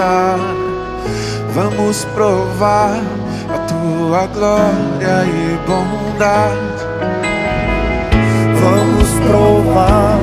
[0.00, 0.38] presença.
[1.54, 3.00] Vamos provar
[3.48, 6.80] a tua glória e bondade.
[8.60, 10.18] Vamos provar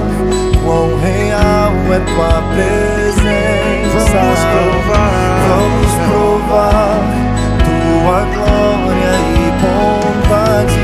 [0.64, 3.98] quão real é tua presença.
[3.98, 5.12] Vamos provar,
[5.48, 6.98] vamos provar
[7.66, 10.80] tua glória e bondade.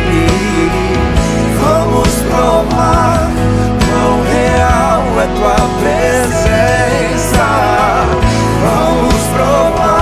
[1.63, 3.31] Vamos provar
[3.89, 6.83] quão real é tua presença.
[8.63, 9.92] Vamos provar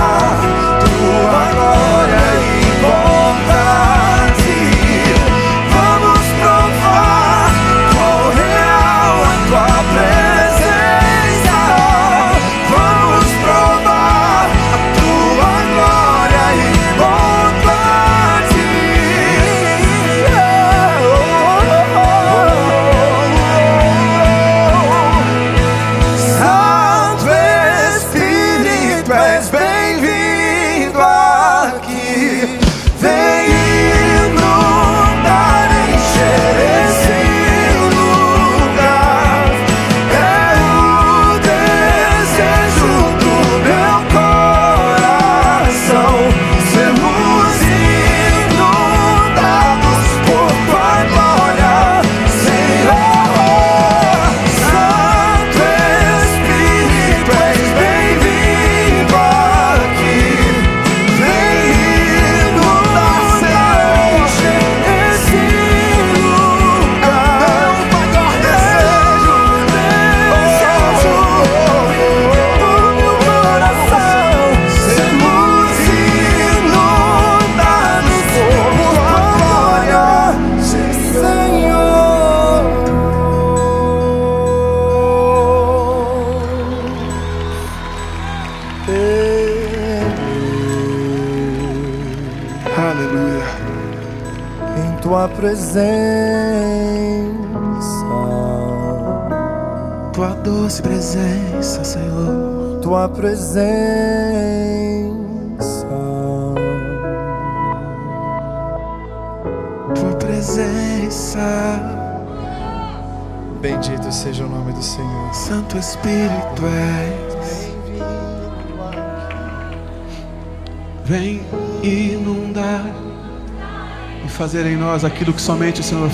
[124.42, 126.10] fazer em nós aquilo que somente o Senhor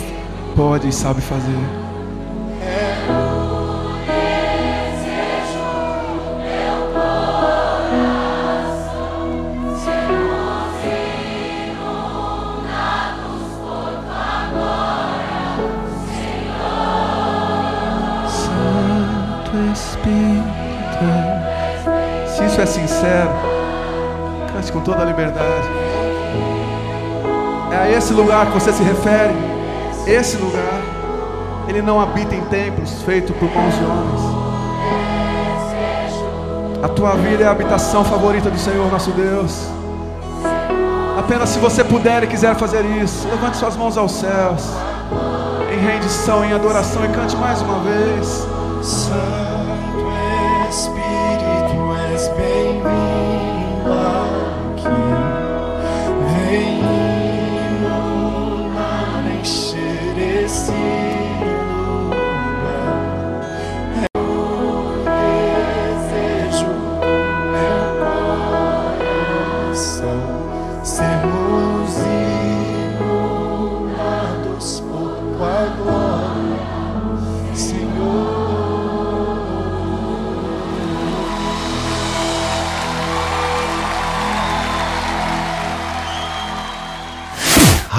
[0.54, 1.48] pode e sabe fazer.
[18.28, 20.36] Santo Espírito.
[22.26, 23.30] Se isso é sincero,
[24.52, 25.87] cante com toda a liberdade.
[27.78, 29.32] É a esse lugar que você se refere.
[30.04, 30.82] Esse lugar.
[31.68, 34.20] Ele não habita em templos feitos por mãos de homens.
[36.82, 39.68] A tua vida é a habitação favorita do Senhor nosso Deus.
[41.16, 44.64] Apenas se você puder e quiser fazer isso, levante suas mãos aos céus.
[45.72, 48.44] Em rendição, em adoração e cante mais uma vez.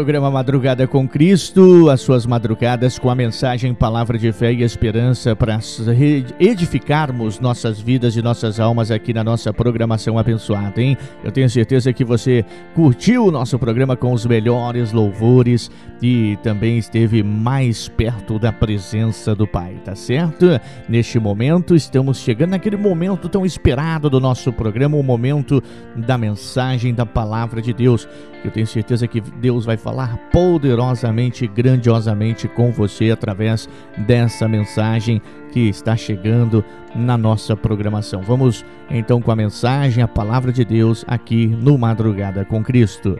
[0.00, 5.36] Programa Madrugada com Cristo, as suas madrugadas com a mensagem Palavra de Fé e Esperança
[5.36, 5.58] para
[6.40, 10.96] edificarmos nossas vidas e nossas almas aqui na nossa programação abençoada, hein?
[11.22, 12.42] Eu tenho certeza que você
[12.74, 15.70] curtiu o nosso programa com os melhores louvores
[16.00, 20.46] e também esteve mais perto da presença do Pai, tá certo?
[20.88, 25.62] Neste momento, estamos chegando naquele momento tão esperado do nosso programa, o momento
[25.94, 28.08] da mensagem da Palavra de Deus.
[28.42, 33.68] Eu tenho certeza que Deus vai falar poderosamente, grandiosamente com você através
[33.98, 35.20] dessa mensagem
[35.52, 36.64] que está chegando
[36.94, 38.22] na nossa programação.
[38.22, 43.18] Vamos então com a mensagem, a palavra de Deus aqui no Madrugada com Cristo.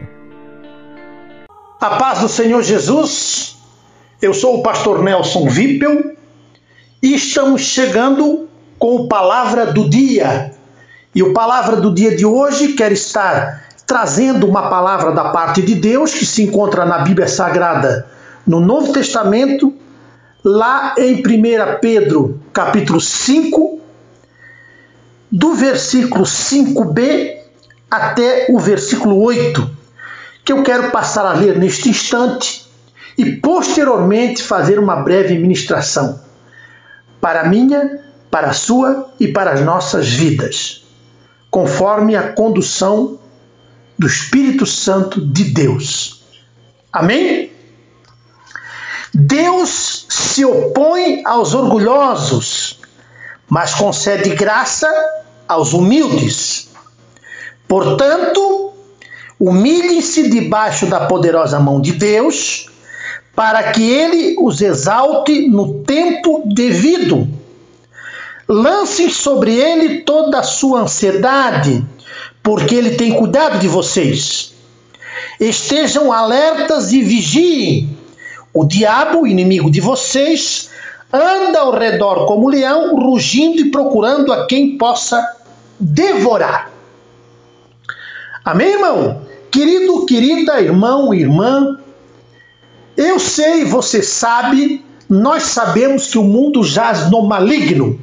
[1.79, 3.57] A paz do Senhor Jesus,
[4.21, 6.15] eu sou o pastor Nelson Vipel
[7.01, 8.47] e estamos chegando
[8.79, 10.53] com o Palavra do Dia.
[11.13, 15.75] E o Palavra do Dia de hoje quer estar trazendo uma palavra da parte de
[15.75, 18.07] Deus que se encontra na Bíblia Sagrada,
[18.47, 19.73] no Novo Testamento,
[20.41, 21.21] lá em 1
[21.81, 23.81] Pedro, capítulo 5,
[25.29, 27.35] do versículo 5b
[27.91, 29.69] até o versículo 8,
[30.45, 32.71] que eu quero passar a ler neste instante
[33.17, 36.17] e posteriormente fazer uma breve ministração
[37.19, 37.99] para a minha,
[38.31, 40.87] para a sua e para as nossas vidas,
[41.49, 43.19] conforme a condução
[44.01, 46.23] do Espírito Santo de Deus.
[46.91, 47.51] Amém?
[49.13, 52.79] Deus se opõe aos orgulhosos,
[53.47, 54.89] mas concede graça
[55.47, 56.69] aos humildes.
[57.67, 58.73] Portanto,
[59.39, 62.71] humilhem-se debaixo da poderosa mão de Deus,
[63.35, 67.29] para que ele os exalte no tempo devido.
[68.49, 71.85] Lancem sobre ele toda a sua ansiedade,
[72.43, 74.53] porque ele tem cuidado de vocês.
[75.39, 77.97] Estejam alertas e vigiem.
[78.53, 80.69] O diabo, inimigo de vocês,
[81.11, 85.25] anda ao redor como leão, rugindo e procurando a quem possa
[85.79, 86.69] devorar.
[88.43, 89.21] Amém, irmão?
[89.51, 91.77] Querido, querida, irmão, irmã,
[92.97, 97.99] eu sei, você sabe, nós sabemos que o mundo jaz no maligno.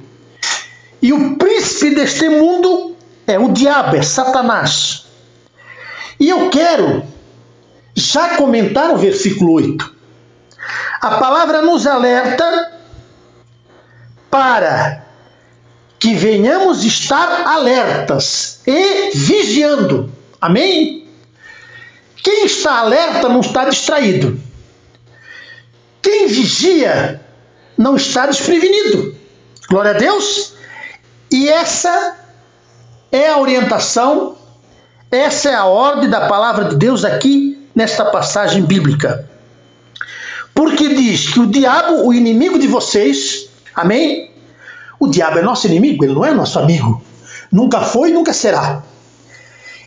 [1.01, 2.97] E o príncipe deste mundo
[3.28, 5.05] é o diabo, é Satanás.
[6.18, 7.05] E eu quero
[7.94, 9.94] já comentar o versículo 8.
[11.00, 12.72] A palavra nos alerta
[14.30, 15.05] para
[15.98, 20.10] que venhamos estar alertas e vigiando.
[20.40, 21.06] Amém?
[22.16, 24.40] Quem está alerta não está distraído.
[26.02, 27.20] Quem vigia
[27.76, 29.14] não está desprevenido.
[29.68, 30.55] Glória a Deus.
[31.30, 32.17] E essa
[33.10, 34.36] é a orientação,
[35.10, 39.28] essa é a ordem da palavra de Deus aqui nesta passagem bíblica.
[40.55, 44.30] Porque diz que o diabo, o inimigo de vocês, amém?
[44.98, 47.02] O diabo é nosso inimigo, ele não é nosso amigo.
[47.51, 48.82] Nunca foi e nunca será.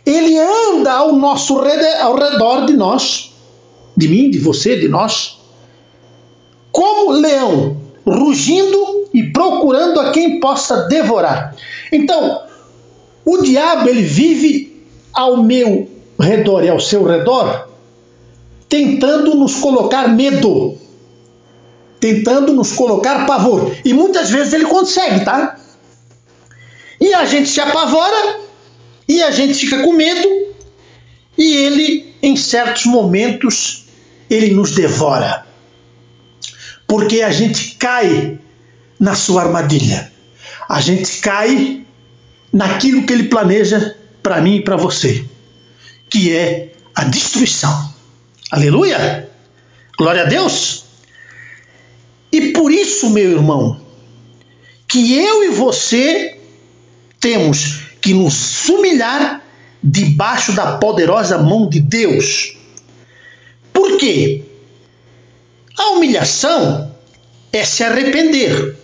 [0.05, 1.59] Ele anda ao nosso
[2.01, 3.33] ao redor de nós,
[3.95, 5.39] de mim, de você, de nós,
[6.71, 11.53] como leão, rugindo e procurando a quem possa devorar.
[11.91, 12.41] Então,
[13.25, 15.89] o diabo ele vive ao meu
[16.19, 17.69] redor e ao seu redor,
[18.67, 20.77] tentando nos colocar medo,
[21.99, 23.75] tentando nos colocar pavor.
[23.83, 25.59] E muitas vezes ele consegue, tá?
[26.99, 28.39] E a gente se apavora,
[29.07, 30.27] e a gente fica com medo,
[31.37, 33.85] e ele, em certos momentos,
[34.29, 35.45] ele nos devora.
[36.87, 38.39] Porque a gente cai
[38.99, 40.11] na sua armadilha.
[40.69, 41.80] A gente cai
[42.51, 45.25] naquilo que ele planeja para mim e para você,
[46.09, 47.93] que é a destruição.
[48.51, 49.29] Aleluia!
[49.97, 50.85] Glória a Deus!
[52.31, 53.79] E por isso, meu irmão,
[54.87, 56.37] que eu e você
[57.19, 59.41] temos que nos humilhar
[59.83, 62.57] debaixo da poderosa mão de Deus.
[63.73, 64.43] Por quê?
[65.77, 66.93] A humilhação
[67.51, 68.77] é se arrepender.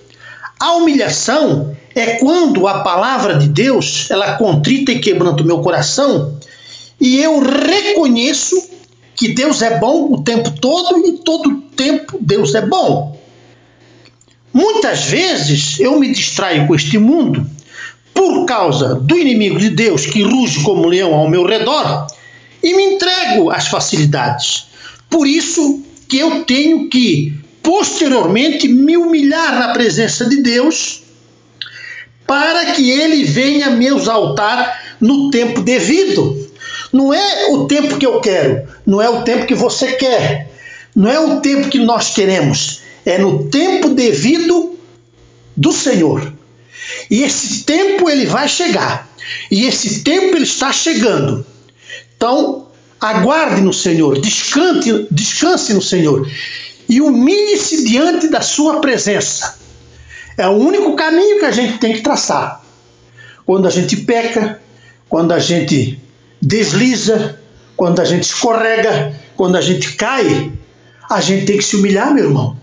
[0.59, 6.37] A humilhação é quando a palavra de Deus, ela contrita e quebranta o meu coração,
[6.99, 8.69] e eu reconheço
[9.15, 13.19] que Deus é bom o tempo todo e todo tempo Deus é bom.
[14.53, 17.45] Muitas vezes eu me distraio com este mundo
[18.13, 22.07] por causa do inimigo de Deus que ruge como leão ao meu redor
[22.63, 24.67] e me entrego às facilidades.
[25.09, 31.06] Por isso que eu tenho que posteriormente me humilhar na presença de Deus
[32.27, 36.47] para que ele venha me exaltar no tempo devido.
[36.91, 40.51] Não é o tempo que eu quero, não é o tempo que você quer,
[40.95, 44.77] não é o tempo que nós queremos, é no tempo devido
[45.55, 46.33] do Senhor.
[47.09, 49.09] E esse tempo ele vai chegar.
[49.51, 51.45] E esse tempo ele está chegando.
[52.15, 52.67] Então,
[52.99, 56.27] aguarde no Senhor, descanse, descanse no Senhor
[56.89, 59.56] e humilhe-se diante da sua presença.
[60.37, 62.61] É o único caminho que a gente tem que traçar.
[63.43, 64.61] Quando a gente peca,
[65.09, 65.99] quando a gente
[66.39, 67.39] desliza,
[67.75, 70.51] quando a gente escorrega, quando a gente cai,
[71.09, 72.55] a gente tem que se humilhar, meu irmão.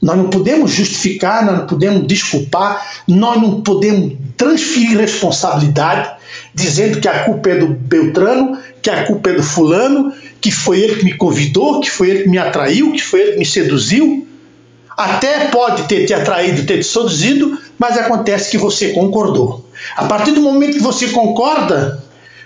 [0.00, 6.10] Nós não podemos justificar, nós não podemos desculpar, nós não podemos transferir responsabilidade,
[6.54, 10.80] dizendo que a culpa é do Beltrano, que a culpa é do fulano, que foi
[10.80, 13.46] ele que me convidou, que foi ele que me atraiu, que foi ele que me
[13.46, 14.26] seduziu.
[14.96, 19.66] Até pode ter te atraído, ter te seduzido, mas acontece que você concordou.
[19.96, 22.04] A partir do momento que você concorda,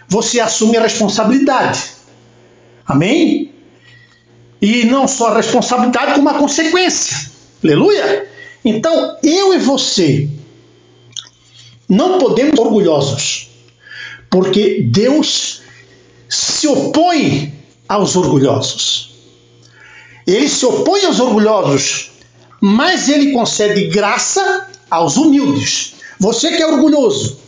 [0.09, 1.83] você assume a responsabilidade.
[2.87, 3.53] Amém?
[4.63, 7.31] E não só a responsabilidade, como a consequência.
[7.63, 8.29] Aleluia?
[8.65, 10.29] Então, eu e você
[11.89, 13.49] não podemos orgulhosos,
[14.31, 15.63] porque Deus
[16.29, 17.55] se opõe
[17.89, 19.15] aos orgulhosos.
[20.27, 22.16] Ele se opõe aos orgulhosos
[22.61, 25.95] mas ele concede graça aos humildes.
[26.19, 27.39] Você que é orgulhoso,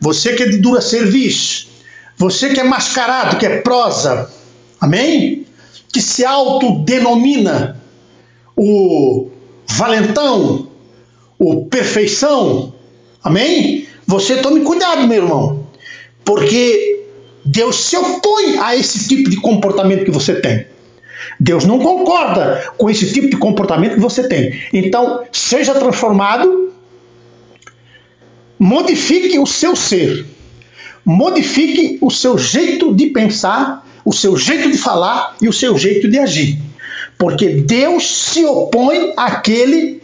[0.00, 1.68] você que é de dura serviço,
[2.16, 4.30] você que é mascarado, que é prosa,
[4.80, 5.46] amém?
[5.92, 7.80] Que se autodenomina
[8.56, 9.28] o
[9.66, 10.68] valentão,
[11.38, 12.72] o perfeição,
[13.22, 13.86] amém?
[14.06, 15.66] Você tome cuidado, meu irmão,
[16.24, 17.06] porque
[17.44, 20.66] Deus se opõe a esse tipo de comportamento que você tem.
[21.38, 24.60] Deus não concorda com esse tipo de comportamento que você tem.
[24.72, 26.72] Então, seja transformado,
[28.58, 30.24] modifique o seu ser,
[31.04, 36.08] modifique o seu jeito de pensar, o seu jeito de falar e o seu jeito
[36.08, 36.58] de agir.
[37.18, 40.02] Porque Deus se opõe àquele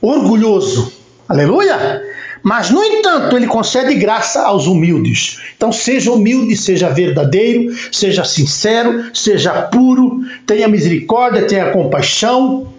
[0.00, 0.92] orgulhoso.
[1.28, 2.05] Aleluia!
[2.46, 5.40] Mas, no entanto, ele concede graça aos humildes.
[5.56, 12.72] Então, seja humilde, seja verdadeiro, seja sincero, seja puro, tenha misericórdia, tenha compaixão.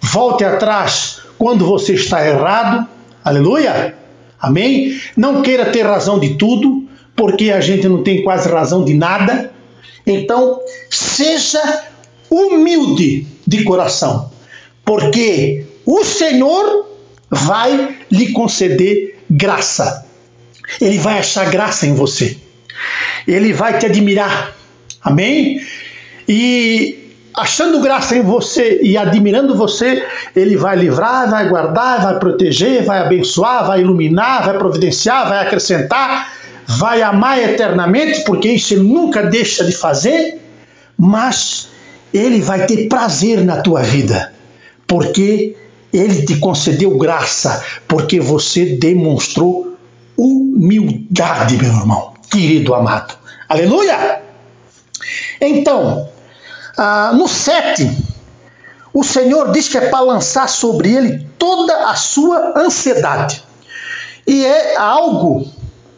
[0.00, 2.86] Volte atrás quando você está errado.
[3.24, 3.96] Aleluia!
[4.40, 5.00] Amém?
[5.16, 6.84] Não queira ter razão de tudo,
[7.16, 9.52] porque a gente não tem quase razão de nada.
[10.06, 11.86] Então, seja
[12.30, 14.30] humilde de coração,
[14.84, 16.86] porque o Senhor
[17.30, 20.06] vai lhe conceder graça.
[20.80, 22.36] Ele vai achar graça em você.
[23.26, 24.54] Ele vai te admirar.
[25.02, 25.60] Amém?
[26.28, 32.84] E achando graça em você e admirando você, ele vai livrar, vai guardar, vai proteger,
[32.84, 36.32] vai abençoar, vai iluminar, vai providenciar, vai acrescentar,
[36.66, 40.40] vai amar eternamente, porque isso ele nunca deixa de fazer,
[40.98, 41.68] mas
[42.12, 44.32] ele vai ter prazer na tua vida,
[44.86, 45.56] porque
[45.92, 49.76] ele te concedeu graça, porque você demonstrou
[50.16, 53.14] humildade, meu irmão, querido amado.
[53.48, 54.20] Aleluia!
[55.40, 56.08] Então,
[56.76, 57.90] ah, no 7,
[58.92, 63.42] o Senhor diz que é para lançar sobre ele toda a sua ansiedade.
[64.26, 65.46] E é algo,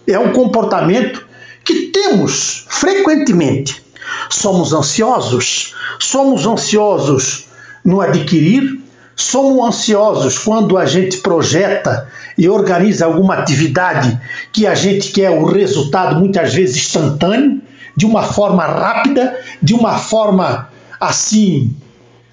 [0.06, 1.26] é um comportamento
[1.64, 3.84] que temos frequentemente.
[4.28, 7.46] Somos ansiosos, somos ansiosos
[7.84, 8.79] no adquirir,
[9.16, 12.08] somos ansiosos quando a gente projeta
[12.38, 14.18] e organiza alguma atividade
[14.52, 17.60] que a gente quer o resultado muitas vezes instantâneo,
[17.96, 20.68] de uma forma rápida, de uma forma
[20.98, 21.74] assim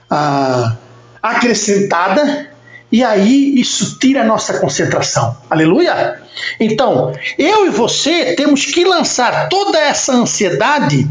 [0.10, 0.76] ah,
[1.22, 2.47] acrescentada,
[2.92, 5.36] e aí isso tira a nossa concentração.
[5.50, 6.22] Aleluia?
[6.60, 11.08] Então, eu e você temos que lançar toda essa ansiedade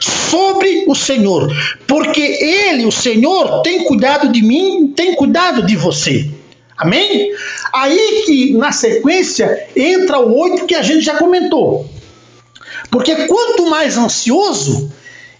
[0.00, 1.50] sobre o Senhor,
[1.86, 6.30] porque Ele, o Senhor, tem cuidado de mim, tem cuidado de você.
[6.76, 7.32] Amém?
[7.72, 11.88] Aí que na sequência entra o 8 que a gente já comentou.
[12.90, 14.92] Porque quanto mais ansioso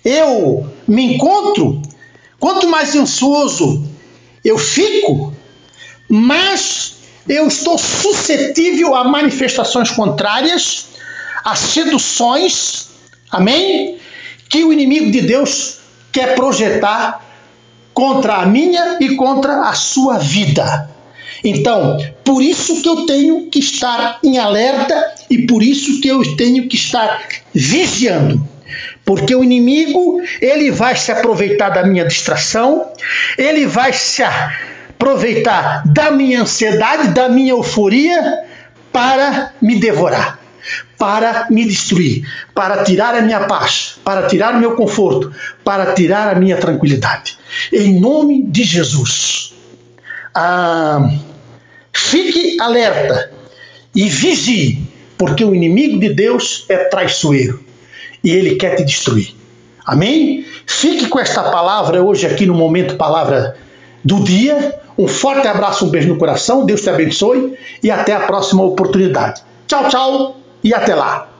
[0.05, 1.83] eu me encontro,
[2.39, 3.85] quanto mais ansioso
[4.45, 5.34] eu fico,
[6.09, 6.97] mais
[7.29, 10.87] eu estou suscetível a manifestações contrárias,
[11.45, 12.89] a seduções,
[13.31, 13.99] amém?
[14.49, 15.79] Que o inimigo de Deus
[16.13, 17.25] quer projetar
[17.93, 20.91] contra a minha e contra a sua vida.
[21.43, 26.37] Então, por isso que eu tenho que estar em alerta e por isso que eu
[26.37, 27.23] tenho que estar
[27.55, 28.47] vigiando.
[29.05, 32.89] Porque o inimigo, ele vai se aproveitar da minha distração,
[33.37, 34.23] ele vai se
[34.95, 38.45] aproveitar da minha ansiedade, da minha euforia
[38.93, 40.39] para me devorar,
[40.99, 46.35] para me destruir, para tirar a minha paz, para tirar o meu conforto, para tirar
[46.35, 47.37] a minha tranquilidade.
[47.73, 49.55] Em nome de Jesus.
[50.35, 51.11] Ah,
[51.93, 53.31] fique alerta
[53.95, 54.83] e vigie,
[55.19, 57.63] porque o inimigo de Deus é traiçoeiro
[58.23, 59.35] e ele quer te destruir.
[59.85, 60.47] Amém?
[60.67, 63.57] Fique com esta palavra hoje aqui no momento palavra
[64.05, 64.84] do dia.
[64.97, 66.65] Um forte abraço, um beijo no coração.
[66.65, 69.43] Deus te abençoe e até a próxima oportunidade.
[69.67, 71.34] Tchau, tchau e até lá.